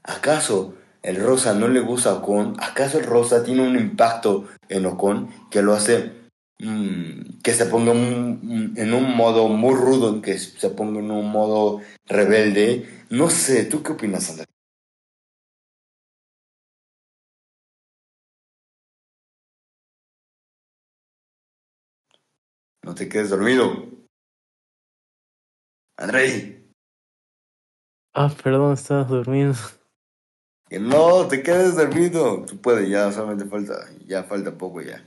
¿Acaso 0.03 0.75
el 1.03 1.15
rosa 1.15 1.53
no 1.53 1.67
le 1.67 1.79
gusta 1.79 2.11
a 2.11 2.15
Ocon, 2.15 2.55
¿acaso 2.59 2.99
el 2.99 3.05
rosa 3.05 3.43
tiene 3.43 3.67
un 3.67 3.75
impacto 3.75 4.47
en 4.69 4.85
Ocon 4.85 5.29
que 5.49 5.61
lo 5.61 5.73
hace 5.73 6.11
mm, 6.59 7.39
que 7.43 7.53
se 7.53 7.65
ponga 7.65 7.91
en 7.91 8.93
un 8.93 9.15
modo 9.15 9.47
muy 9.47 9.73
rudo, 9.73 10.21
que 10.21 10.37
se 10.37 10.69
ponga 10.69 10.99
en 10.99 11.09
un 11.09 11.31
modo 11.31 11.81
rebelde? 12.05 12.87
No 13.09 13.29
sé, 13.29 13.65
¿tú 13.65 13.81
qué 13.81 13.93
opinas, 13.93 14.29
Andrés? 14.29 14.50
No 22.83 22.95
te 22.95 23.07
quedes 23.07 23.29
dormido. 23.29 23.87
André. 25.97 26.67
Ah, 28.13 28.33
perdón, 28.43 28.73
estaba 28.73 29.03
dormido. 29.03 29.53
Que 30.67 30.79
no, 30.79 31.27
te 31.27 31.43
quedes 31.43 31.75
dormido. 31.75 32.45
Tú 32.45 32.59
puedes, 32.59 32.89
ya 32.89 33.11
solamente 33.11 33.45
falta, 33.45 33.87
ya 34.05 34.23
falta 34.23 34.57
poco 34.57 34.81
ya. 34.81 35.05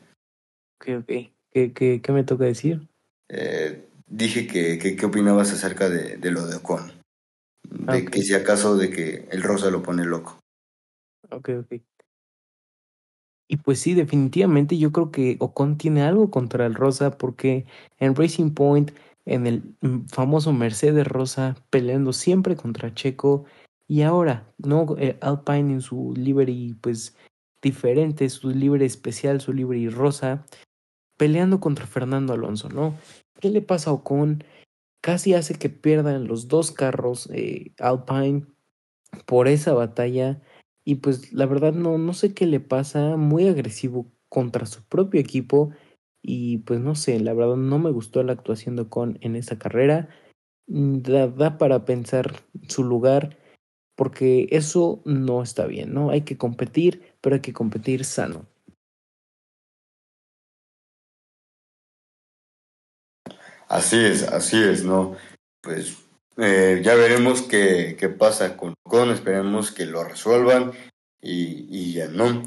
Ok, 0.77 0.89
ok. 1.01 1.07
¿Qué, 1.51 1.73
qué, 1.73 2.01
qué 2.03 2.13
me 2.13 2.25
toca 2.25 2.45
decir? 2.45 2.89
Eh, 3.29 3.89
dije 4.07 4.47
que, 4.47 4.79
qué 4.79 5.07
opinabas 5.07 5.53
acerca 5.53 5.89
de, 5.89 6.17
de, 6.17 6.31
lo 6.31 6.47
de 6.47 6.57
Ocon. 6.57 6.93
De 7.63 8.05
que 8.05 8.23
si 8.23 8.35
acaso 8.35 8.77
de 8.77 8.91
que 8.91 9.29
el 9.31 9.43
rosa 9.43 9.71
lo 9.71 9.83
pone 9.83 10.05
loco. 10.05 10.39
Ok, 11.31 11.51
ok. 11.61 11.83
Y 13.55 13.57
pues 13.57 13.79
sí, 13.79 13.95
definitivamente 13.95 14.79
yo 14.79 14.91
creo 14.91 15.13
que 15.13 15.37
Ocon 15.39 15.79
tiene 15.79 16.03
algo 16.03 16.29
contra 16.29 16.67
el 16.67 16.75
Rosa 16.75 17.17
porque 17.17 17.67
en 18.01 18.17
Racing 18.17 18.51
Point, 18.51 18.91
en 19.27 19.47
el 19.47 19.63
mm, 19.81 20.07
famoso 20.09 20.53
Mercedes 20.53 21.07
Rosa, 21.07 21.55
peleando 21.71 22.13
siempre 22.13 22.57
contra 22.57 22.93
Checo 22.93 23.45
y 23.87 24.03
ahora, 24.03 24.53
¿no? 24.59 24.97
Eh, 24.99 25.17
Alpine 25.21 25.75
en 25.75 25.81
su 25.83 26.15
livery 26.17 26.75
pues 26.81 27.17
diferente, 27.63 28.29
su 28.29 28.51
livery 28.51 28.87
especial, 28.87 29.41
su 29.41 29.53
livery 29.53 29.89
rosa, 29.89 30.45
peleando 31.17 31.61
contra 31.61 31.87
Fernando 31.87 32.33
Alonso, 32.33 32.69
¿no? 32.71 32.97
¿Qué 33.39 33.51
le 33.51 33.63
pasa 33.63 33.91
a 33.91 33.93
Ocon? 33.93 34.43
Casi 35.01 35.35
hace 35.35 35.55
que 35.55 35.69
pierdan 35.69 36.27
los 36.27 36.49
dos 36.49 36.73
carros 36.73 37.31
eh, 37.33 37.71
Alpine 37.79 38.47
por 39.27 39.47
esa 39.47 39.75
batalla 39.75 40.43
y 40.85 40.97
pues 40.97 41.33
la 41.33 41.47
verdad 41.47 41.73
no, 41.73 41.99
no 41.99 42.13
sé 42.13 42.35
qué 42.35 42.47
le 42.47 42.61
pasa, 42.61 43.17
muy 43.17 43.49
agresivo 43.49 44.07
contra 44.29 44.67
su 44.67 44.83
propio 44.85 45.21
equipo 45.21 45.71
y 46.23 46.59
pues 46.59 46.81
no 46.81 46.95
sé, 46.95 47.21
la 47.21 47.35
verdad 47.35 47.57
no 47.57 47.79
me 47.79 47.91
gustó 47.91 48.23
la 48.23 48.33
actuación 48.33 48.77
de 48.77 48.83
Ocon 48.83 49.19
en 49.21 49.37
esa 49.37 49.59
carrera, 49.59 50.09
mm, 50.67 50.99
da, 51.03 51.29
da 51.29 51.59
para 51.59 51.85
pensar 51.85 52.45
su 52.69 52.85
lugar 52.85 53.39
porque 53.97 54.49
eso 54.51 55.03
no 55.05 55.43
está 55.43 55.67
bien, 55.67 55.95
¿no? 55.95 56.11
Hay 56.11 56.23
que 56.23 56.37
competir, 56.37 57.15
pero 57.21 57.37
hay 57.37 57.41
que 57.41 57.53
competir 57.53 58.05
sano. 58.05 58.47
Así 63.69 63.97
es, 63.97 64.23
así 64.25 64.63
es, 64.63 64.85
¿no? 64.85 65.17
Pues 65.63 66.04
eh, 66.37 66.81
ya 66.85 66.95
veremos 66.95 67.43
qué, 67.43 67.97
qué, 67.99 68.09
pasa 68.09 68.57
con 68.57 68.75
Ocon, 68.85 69.11
esperemos 69.11 69.71
que 69.71 69.87
lo 69.87 70.05
resuelvan 70.05 70.73
y, 71.21 71.67
y 71.71 71.93
ya 71.95 72.09
no. 72.09 72.43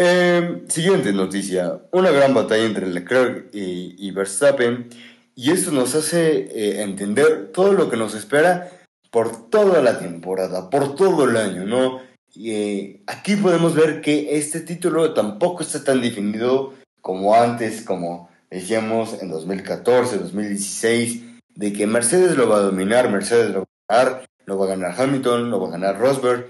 Eh, 0.00 0.62
siguiente 0.68 1.12
noticia, 1.12 1.80
una 1.90 2.12
gran 2.12 2.32
batalla 2.32 2.64
entre 2.64 2.86
Leclerc 2.86 3.48
y, 3.52 4.08
Verstappen 4.12 4.90
y 5.34 5.50
esto 5.50 5.72
nos 5.72 5.96
hace 5.96 6.36
eh, 6.36 6.82
entender 6.82 7.50
todo 7.52 7.72
lo 7.72 7.90
que 7.90 7.96
nos 7.96 8.14
espera 8.14 8.70
por 9.10 9.50
toda 9.50 9.82
la 9.82 9.98
temporada, 9.98 10.70
por 10.70 10.94
todo 10.94 11.24
el 11.24 11.36
año, 11.36 11.64
¿no? 11.64 12.00
Y 12.32 13.00
aquí 13.08 13.34
podemos 13.34 13.74
ver 13.74 14.00
que 14.00 14.38
este 14.38 14.60
título 14.60 15.14
tampoco 15.14 15.62
está 15.62 15.82
tan 15.82 16.00
definido 16.00 16.74
como 17.00 17.34
antes, 17.34 17.82
como 17.82 18.30
decíamos 18.50 19.20
en 19.20 19.30
2014, 19.30 20.18
2016, 20.18 21.22
de 21.58 21.72
que 21.72 21.88
Mercedes 21.88 22.36
lo 22.36 22.48
va 22.48 22.58
a 22.58 22.60
dominar, 22.60 23.10
Mercedes 23.10 23.50
lo 23.50 23.60
va 23.60 23.66
a 23.88 24.04
ganar, 24.04 24.26
lo 24.46 24.58
va 24.58 24.64
a 24.64 24.68
ganar 24.68 24.94
Hamilton, 24.96 25.50
lo 25.50 25.60
va 25.60 25.66
a 25.66 25.72
ganar 25.72 25.98
Rosberg. 25.98 26.46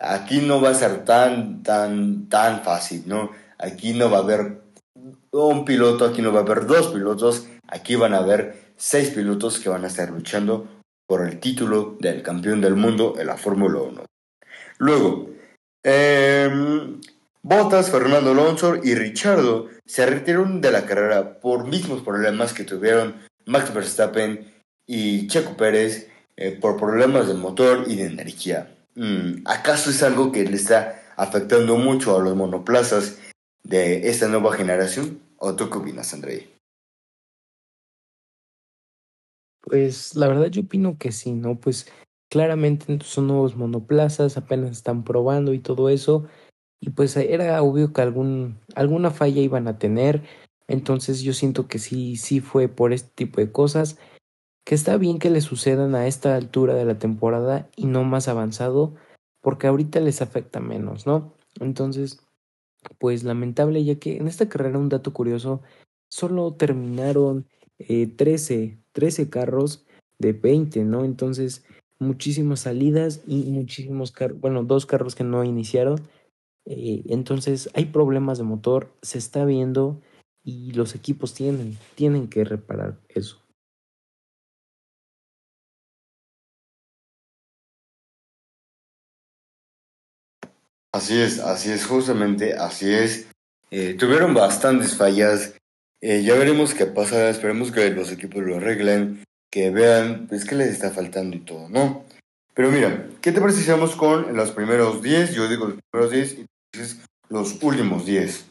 Aquí 0.00 0.40
no 0.40 0.60
va 0.60 0.70
a 0.70 0.74
ser 0.74 1.04
tan, 1.04 1.62
tan, 1.62 2.28
tan 2.28 2.62
fácil, 2.64 3.04
¿no? 3.06 3.30
Aquí 3.56 3.92
no 3.92 4.10
va 4.10 4.18
a 4.18 4.22
haber 4.22 4.62
un 5.30 5.64
piloto, 5.64 6.04
aquí 6.04 6.22
no 6.22 6.32
va 6.32 6.40
a 6.40 6.42
haber 6.42 6.66
dos 6.66 6.88
pilotos, 6.88 7.46
aquí 7.68 7.94
van 7.94 8.14
a 8.14 8.18
haber 8.18 8.72
seis 8.76 9.10
pilotos 9.10 9.60
que 9.60 9.68
van 9.68 9.84
a 9.84 9.86
estar 9.86 10.10
luchando 10.10 10.66
por 11.06 11.24
el 11.24 11.38
título 11.38 11.96
del 12.00 12.22
campeón 12.22 12.60
del 12.60 12.74
mundo 12.74 13.14
en 13.16 13.28
la 13.28 13.36
Fórmula 13.36 13.80
1. 13.80 14.04
Luego, 14.78 15.30
eh, 15.84 16.98
Bottas, 17.42 17.92
Fernando 17.92 18.32
Alonso 18.32 18.74
y 18.82 18.96
Richardo 18.96 19.68
se 19.86 20.04
retiraron 20.04 20.60
de 20.60 20.72
la 20.72 20.84
carrera 20.84 21.38
por 21.38 21.68
mismos 21.68 22.02
problemas 22.02 22.52
que 22.52 22.64
tuvieron 22.64 23.27
Max 23.48 23.72
Verstappen 23.72 24.52
y 24.86 25.26
Checo 25.26 25.56
Pérez 25.56 26.10
eh, 26.36 26.52
por 26.52 26.76
problemas 26.76 27.26
de 27.28 27.34
motor 27.34 27.84
y 27.88 27.96
de 27.96 28.04
energía. 28.04 28.76
Mm, 28.94 29.42
¿Acaso 29.46 29.90
es 29.90 30.02
algo 30.02 30.30
que 30.30 30.44
le 30.44 30.56
está 30.56 31.02
afectando 31.16 31.76
mucho 31.78 32.16
a 32.16 32.22
los 32.22 32.36
monoplazas 32.36 33.18
de 33.62 34.08
esta 34.08 34.28
nueva 34.28 34.52
generación? 34.52 35.20
¿O 35.38 35.56
tú 35.56 35.70
qué 35.70 35.78
opinas, 35.78 36.12
André? 36.12 36.48
Pues 39.62 40.14
la 40.14 40.28
verdad 40.28 40.48
yo 40.48 40.62
opino 40.62 40.98
que 40.98 41.10
sí, 41.10 41.32
¿no? 41.32 41.58
Pues 41.58 41.90
claramente 42.30 42.98
son 43.02 43.28
nuevos 43.28 43.56
monoplazas, 43.56 44.36
apenas 44.36 44.72
están 44.72 45.04
probando 45.04 45.54
y 45.54 45.58
todo 45.58 45.88
eso. 45.88 46.26
Y 46.80 46.90
pues 46.90 47.16
era 47.16 47.62
obvio 47.62 47.94
que 47.94 48.02
algún, 48.02 48.58
alguna 48.74 49.10
falla 49.10 49.40
iban 49.40 49.68
a 49.68 49.78
tener. 49.78 50.22
Entonces 50.68 51.22
yo 51.22 51.32
siento 51.32 51.66
que 51.66 51.78
sí, 51.78 52.16
sí 52.16 52.40
fue 52.40 52.68
por 52.68 52.92
este 52.92 53.10
tipo 53.14 53.40
de 53.40 53.50
cosas. 53.50 53.98
Que 54.64 54.74
está 54.74 54.98
bien 54.98 55.18
que 55.18 55.30
le 55.30 55.40
sucedan 55.40 55.94
a 55.94 56.06
esta 56.06 56.36
altura 56.36 56.74
de 56.74 56.84
la 56.84 56.98
temporada 56.98 57.70
y 57.74 57.86
no 57.86 58.04
más 58.04 58.28
avanzado. 58.28 58.94
Porque 59.40 59.66
ahorita 59.66 60.00
les 60.00 60.20
afecta 60.20 60.60
menos, 60.60 61.06
¿no? 61.06 61.34
Entonces, 61.60 62.20
pues 62.98 63.24
lamentable, 63.24 63.84
ya 63.84 63.98
que 63.98 64.16
en 64.18 64.28
esta 64.28 64.48
carrera 64.48 64.78
un 64.78 64.88
dato 64.88 65.12
curioso, 65.12 65.62
solo 66.10 66.54
terminaron 66.54 67.46
eh, 67.78 68.06
13, 68.06 68.78
13 68.92 69.30
carros 69.30 69.86
de 70.18 70.32
20, 70.32 70.84
¿no? 70.84 71.04
Entonces, 71.04 71.64
muchísimas 71.98 72.60
salidas 72.60 73.22
y 73.26 73.44
muchísimos 73.50 74.12
carros, 74.12 74.40
bueno, 74.40 74.64
dos 74.64 74.86
carros 74.86 75.14
que 75.14 75.24
no 75.24 75.44
iniciaron. 75.44 76.00
Eh, 76.66 77.02
entonces, 77.06 77.70
hay 77.74 77.86
problemas 77.86 78.38
de 78.38 78.44
motor, 78.44 78.92
se 79.02 79.18
está 79.18 79.44
viendo 79.44 80.00
y 80.48 80.72
los 80.72 80.94
equipos 80.94 81.34
tienen, 81.34 81.76
tienen 81.94 82.28
que 82.28 82.42
reparar 82.42 82.98
eso. 83.08 83.44
Así 90.92 91.20
es, 91.20 91.38
así 91.38 91.70
es, 91.70 91.84
justamente 91.84 92.54
así 92.54 92.90
es. 92.90 93.28
Eh, 93.70 93.94
tuvieron 93.94 94.32
bastantes 94.32 94.96
fallas 94.96 95.58
eh, 96.00 96.22
ya 96.22 96.34
veremos 96.36 96.74
qué 96.74 96.86
pasa, 96.86 97.28
esperemos 97.28 97.72
que 97.72 97.90
los 97.90 98.12
equipos 98.12 98.44
lo 98.44 98.56
arreglen, 98.56 99.24
que 99.50 99.70
vean 99.70 100.28
pues 100.28 100.44
qué 100.44 100.54
les 100.54 100.68
está 100.68 100.90
faltando 100.90 101.36
y 101.36 101.40
todo, 101.40 101.68
¿no? 101.68 102.04
Pero 102.54 102.70
mira, 102.70 103.08
¿qué 103.20 103.32
te 103.32 103.40
parece 103.40 103.62
si 103.62 103.70
vamos 103.70 103.96
con 103.96 104.36
los 104.36 104.52
primeros 104.52 105.02
10? 105.02 105.34
Yo 105.34 105.48
digo 105.48 105.66
los 105.66 105.78
primeros 105.90 106.12
10 106.12 106.32
y 106.38 106.46
dices 106.72 107.00
los 107.28 107.60
últimos 107.62 108.06
10. 108.06 108.46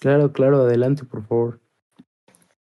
Claro, 0.00 0.32
claro, 0.32 0.62
adelante, 0.62 1.04
por 1.04 1.26
favor. 1.26 1.60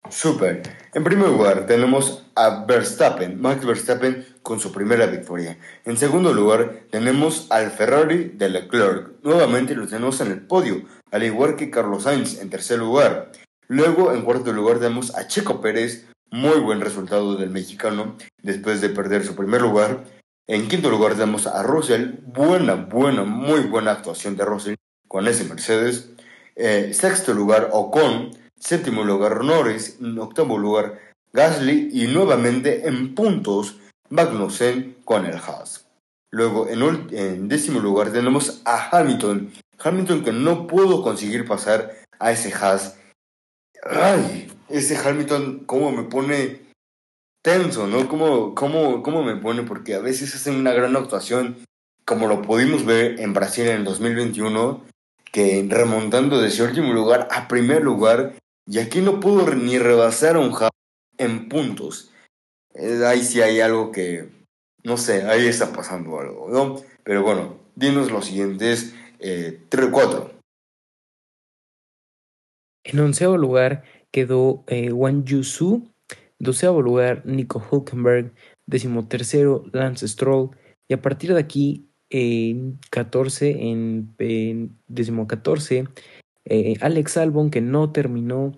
Super. 0.10 0.64
En 0.94 1.04
primer 1.04 1.28
lugar, 1.30 1.66
tenemos 1.66 2.24
a 2.36 2.66
Verstappen, 2.66 3.42
Max 3.42 3.66
Verstappen 3.66 4.26
con 4.42 4.60
su 4.60 4.72
primera 4.72 5.06
victoria. 5.06 5.58
En 5.84 5.98
segundo 5.98 6.34
lugar, 6.34 6.84
tenemos 6.92 7.48
al 7.50 7.72
Ferrari 7.72 8.32
de 8.36 8.50
Leclerc. 8.50 9.22
Nuevamente 9.24 9.76
lo 9.76 9.88
tenemos 9.88 10.22
en 10.22 10.32
el 10.32 10.42
podio, 10.42 10.84
al 11.12 11.24
igual 11.24 11.56
que 11.56 11.70
Carlos 11.70 12.04
Sainz 12.04 12.40
en 12.40 12.50
tercer 12.50 12.80
lugar. 12.80 13.32
Luego, 13.68 14.14
en 14.14 14.22
cuarto 14.22 14.54
lugar, 14.54 14.80
tenemos 14.80 15.14
a 15.16 15.28
Checo 15.28 15.60
Pérez, 15.60 16.08
muy 16.32 16.60
buen 16.60 16.80
resultado 16.80 17.36
del 17.36 17.50
mexicano 17.50 18.16
después 18.42 18.80
de 18.80 18.90
perder 18.90 19.26
su 19.26 19.36
primer 19.36 19.62
lugar. 19.62 20.06
En 20.48 20.70
quinto 20.70 20.90
lugar 20.90 21.14
tenemos 21.14 21.48
a 21.48 21.64
Russell, 21.64 22.20
buena, 22.26 22.76
buena, 22.76 23.24
muy 23.24 23.62
buena 23.62 23.92
actuación 23.92 24.38
de 24.38 24.46
Russell 24.46 24.76
con 25.10 25.28
ese 25.28 25.44
Mercedes. 25.44 26.12
Eh, 26.58 26.94
sexto 26.94 27.34
lugar, 27.34 27.70
Ocon 27.72 28.32
Séptimo 28.60 29.04
lugar 29.04 29.44
Norris, 29.44 29.98
en 30.02 30.18
octavo 30.18 30.58
lugar 30.58 31.00
Gasly 31.32 31.90
y 31.94 32.08
nuevamente 32.08 32.88
en 32.88 33.14
puntos 33.14 33.78
Magnussen 34.10 34.98
con 35.06 35.26
el 35.26 35.36
Haas. 35.36 35.86
Luego 36.32 36.68
en, 36.68 37.48
décimo 37.48 37.80
lugar 37.80 38.12
tenemos 38.12 38.62
a 38.66 38.90
Hamilton. 38.90 39.54
Hamilton 39.80 40.24
que 40.24 40.32
no 40.32 40.66
pudo 40.66 41.04
conseguir 41.04 41.48
pasar 41.48 41.94
a 42.20 42.32
ese 42.32 42.52
Haas. 42.52 42.98
Ay, 43.84 44.52
ese 44.70 44.98
Hamilton 44.98 45.64
cómo 45.66 45.92
me 45.92 46.04
pone 46.04 46.62
tenso, 47.44 47.86
¿no? 47.86 48.10
¿Cómo, 48.10 48.56
cómo, 48.56 49.04
cómo 49.04 49.24
me 49.24 49.36
pone? 49.36 49.64
Porque 49.64 49.94
a 49.94 50.00
veces 50.00 50.34
hacen 50.34 50.56
una 50.56 50.74
gran 50.74 50.96
actuación, 50.96 51.58
como 52.06 52.28
lo 52.28 52.42
pudimos 52.42 52.86
ver 52.86 53.22
en 53.22 53.34
Brasil 53.34 53.68
en 53.68 53.78
el 53.78 53.84
2021, 53.84 54.84
que 55.38 55.64
remontando 55.70 56.42
de 56.42 56.64
último 56.64 56.94
lugar 56.94 57.28
a 57.30 57.48
primer 57.48 57.84
lugar 57.84 58.34
y 58.66 58.80
aquí 58.80 59.02
no 59.02 59.20
pudo 59.20 59.54
ni 59.54 59.78
rebasar 59.78 60.36
a 60.36 60.40
un 60.40 60.52
Haas 60.52 60.72
en 61.20 61.48
puntos. 61.48 62.12
Eh, 62.74 63.06
ahí 63.06 63.22
sí 63.22 63.40
hay 63.40 63.60
algo 63.60 63.92
que, 63.92 64.30
no 64.84 64.98
sé, 64.98 65.28
ahí 65.28 65.46
está 65.46 65.72
pasando 65.72 66.20
algo, 66.20 66.50
¿no? 66.50 66.82
Pero 67.04 67.22
bueno, 67.22 67.60
dinos 67.76 68.12
los 68.12 68.26
siguientes 68.26 68.96
eh, 69.20 69.62
3 69.70 69.90
4. 69.92 70.32
En 72.86 73.00
onceavo 73.00 73.38
lugar 73.38 73.84
quedó 74.12 74.64
eh, 74.66 74.92
Wang 74.92 75.24
Yusu, 75.24 75.88
doceavo 76.40 76.82
lugar 76.82 77.22
Nico 77.28 77.64
Hulkenberg, 77.70 78.34
decimotercero 78.66 79.66
Lance 79.72 80.08
Stroll, 80.08 80.58
y 80.88 80.96
a 80.96 81.02
partir 81.04 81.36
de 81.36 81.40
aquí, 81.42 81.87
en 82.10 82.80
14, 82.90 83.70
en, 83.70 84.14
en 84.20 84.78
decimocatorce, 84.88 85.88
eh, 86.46 86.76
Alex 86.82 87.18
Albon, 87.18 87.50
que 87.50 87.62
no 87.62 87.92
terminó. 87.92 88.54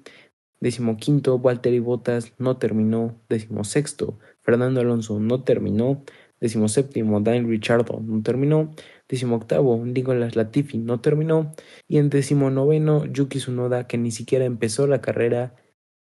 Decimoquinto, 0.60 1.40
Valtteri 1.40 1.80
Bottas 1.80 2.34
no 2.38 2.58
terminó. 2.58 3.20
Decimosexto, 3.30 4.20
Fernando 4.42 4.82
Alonso 4.82 5.20
no 5.20 5.44
terminó. 5.44 6.04
Decimoséptimo, 6.40 7.20
Daniel 7.22 7.48
Richardo 7.48 8.00
no 8.02 8.22
terminó. 8.22 8.72
Decimoctavo, 9.08 9.84
Nicolas 9.86 10.36
Latifi 10.36 10.78
no 10.78 11.02
terminó. 11.02 11.52
Y 11.88 11.98
en 11.98 12.10
decimonoveno, 12.10 13.06
Yuki 13.06 13.40
Tsunoda, 13.40 13.88
que 13.88 13.98
ni 13.98 14.12
siquiera 14.12 14.46
empezó 14.46 14.86
la 14.86 15.02
carrera. 15.02 15.56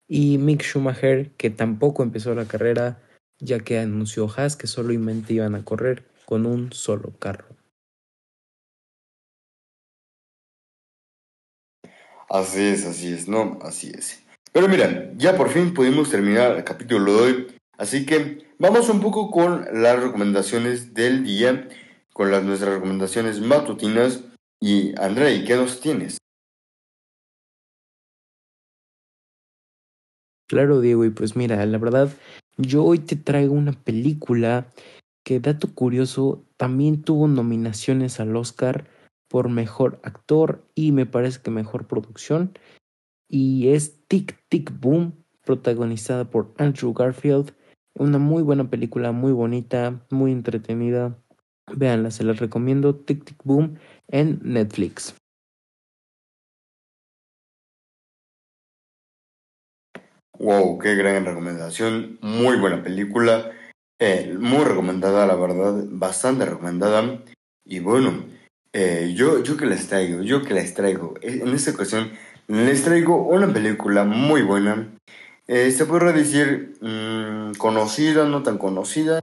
Y 0.09 0.39
Mick 0.39 0.63
Schumacher, 0.63 1.33
que 1.37 1.51
tampoco 1.51 2.03
empezó 2.03 2.35
la 2.35 2.47
carrera, 2.47 3.03
ya 3.39 3.61
que 3.61 3.79
anunció 3.79 4.29
Haas 4.29 4.57
que 4.57 4.67
solamente 4.67 5.35
iban 5.35 5.55
a 5.55 5.65
correr 5.65 6.08
con 6.29 6.45
un 6.45 6.70
solo 6.74 7.14
carro. 7.18 7.57
Así 12.29 12.61
es, 12.61 12.85
así 12.85 13.14
es, 13.14 13.29
no, 13.29 13.59
así 13.62 13.91
es. 13.97 14.22
Pero 14.53 14.68
mira, 14.68 15.11
ya 15.16 15.39
por 15.39 15.49
fin 15.49 15.72
pudimos 15.72 16.11
terminar 16.11 16.59
el 16.59 16.64
capítulo 16.64 17.14
de 17.14 17.22
hoy, 17.22 17.47
así 17.79 18.05
que 18.05 18.47
vamos 18.59 18.91
un 18.91 19.01
poco 19.01 19.31
con 19.31 19.64
las 19.72 20.03
recomendaciones 20.03 20.93
del 20.93 21.24
día, 21.24 21.66
con 22.12 22.31
las 22.31 22.45
nuestras 22.45 22.74
recomendaciones 22.74 23.41
matutinas. 23.41 24.24
Y 24.61 24.93
Andrei, 25.01 25.47
¿qué 25.47 25.57
nos 25.57 25.81
tienes? 25.81 26.18
Claro, 30.47 30.83
Diego, 30.83 31.07
y 31.07 31.11
pues 31.11 31.37
mira, 31.37 31.64
la 31.64 31.79
verdad, 31.79 32.11
yo 32.59 32.85
hoy 32.85 32.99
te 32.99 33.16
traigo 33.16 33.55
una 33.55 33.72
película 33.72 34.66
que, 35.29 35.41
dato 35.41 35.74
curioso, 35.74 36.43
también 36.57 37.03
tuvo 37.03 37.29
nominaciones 37.29 38.18
al 38.18 38.35
Oscar 38.35 38.89
por 39.29 39.51
mejor 39.51 40.01
actor 40.03 40.66
y 40.74 40.93
me 40.93 41.05
parece 41.05 41.43
que 41.43 41.51
mejor 41.51 41.87
producción. 41.87 42.59
Y 43.29 43.68
es 43.68 44.07
Tic 44.07 44.43
Tic 44.49 44.72
Boom, 44.81 45.22
protagonizada 45.45 46.31
por 46.31 46.55
Andrew 46.57 46.95
Garfield. 46.95 47.53
Una 47.95 48.16
muy 48.16 48.43
buena 48.43 48.70
película, 48.70 49.12
muy 49.12 49.33
bonita, 49.33 50.03
muy 50.09 50.33
entretenida. 50.33 51.18
Véanla, 51.76 52.11
se 52.11 52.24
las 52.24 52.39
recomiendo. 52.39 52.95
Tic 52.95 53.26
Tic 53.26 53.45
Boom 53.45 53.79
en 54.07 54.41
Netflix. 54.43 55.14
Wow, 60.39 60.79
qué 60.79 60.95
gran 60.95 61.26
recomendación. 61.26 62.18
Muy 62.22 62.57
buena 62.57 62.83
película. 62.83 63.53
Eh, 63.99 64.37
muy 64.39 64.65
recomendada, 64.65 65.27
la 65.27 65.35
verdad. 65.35 65.85
Bastante 65.89 66.45
recomendada. 66.45 67.23
Y 67.65 67.81
bueno, 67.81 68.25
eh, 68.73 69.13
yo, 69.15 69.43
yo 69.43 69.57
que 69.57 69.67
les 69.67 69.89
traigo, 69.89 70.23
yo 70.23 70.45
que 70.45 70.55
les 70.55 70.75
traigo. 70.75 71.15
Eh, 71.21 71.41
en 71.43 71.49
esta 71.55 71.73
ocasión 71.73 72.13
les 72.47 72.85
traigo 72.85 73.27
una 73.27 73.53
película 73.53 74.05
muy 74.05 74.43
buena. 74.43 74.89
se 75.47 75.85
podría 75.87 76.13
decir 76.13 76.77
mm, 76.81 77.55
conocida, 77.59 78.25
no 78.27 78.43
tan 78.43 78.59
conocida. 78.59 79.21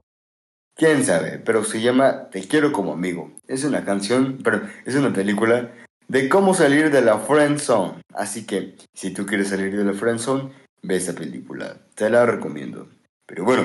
Quién 0.74 1.04
sabe, 1.04 1.38
pero 1.38 1.64
se 1.64 1.80
llama 1.80 2.28
Te 2.30 2.46
quiero 2.46 2.70
como 2.72 2.92
amigo. 2.92 3.32
Es 3.48 3.64
una 3.64 3.84
canción, 3.84 4.38
pero 4.44 4.60
es 4.84 4.94
una 4.94 5.12
película 5.12 5.72
de 6.08 6.28
cómo 6.28 6.54
salir 6.54 6.90
de 6.90 7.00
la 7.00 7.18
friend 7.18 7.58
zone. 7.58 8.02
Así 8.14 8.44
que, 8.46 8.76
si 8.94 9.10
tú 9.12 9.24
quieres 9.24 9.48
salir 9.48 9.74
de 9.74 9.84
la 9.84 9.94
friend 9.94 10.18
zone, 10.18 10.52
ve 10.82 10.96
esta 10.96 11.14
película. 11.14 11.78
Te 11.94 12.10
la 12.10 12.26
recomiendo. 12.26 12.88
Pero 13.26 13.44
bueno, 13.44 13.64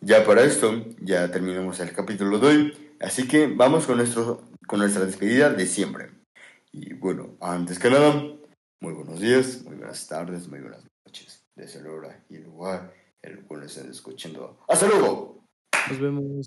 ya 0.00 0.24
para 0.24 0.42
esto, 0.42 0.84
ya 1.00 1.30
terminamos 1.30 1.80
el 1.80 1.92
capítulo 1.92 2.38
de 2.38 2.46
hoy. 2.46 2.94
Así 3.00 3.26
que 3.28 3.46
vamos 3.46 3.86
con, 3.86 3.96
nuestro, 3.98 4.42
con 4.66 4.80
nuestra 4.80 5.04
despedida 5.04 5.50
de 5.50 5.66
siempre. 5.66 6.10
Y 6.72 6.94
bueno, 6.94 7.36
antes 7.40 7.78
que 7.78 7.90
nada, 7.90 8.14
muy 8.80 8.92
buenos 8.92 9.20
días, 9.20 9.62
muy 9.64 9.76
buenas 9.76 10.06
tardes, 10.06 10.48
muy 10.48 10.60
buenas 10.60 10.84
noches. 11.06 11.44
Desde 11.56 11.82
la 11.82 11.90
hora 11.90 12.24
y 12.28 12.36
el 12.36 12.44
lugar 12.44 12.94
el 13.22 13.44
cual 13.44 13.64
estén 13.64 13.90
escuchando. 13.90 14.58
¡Hasta 14.68 14.86
luego! 14.86 15.44
Nos 15.90 16.00
vemos. 16.00 16.46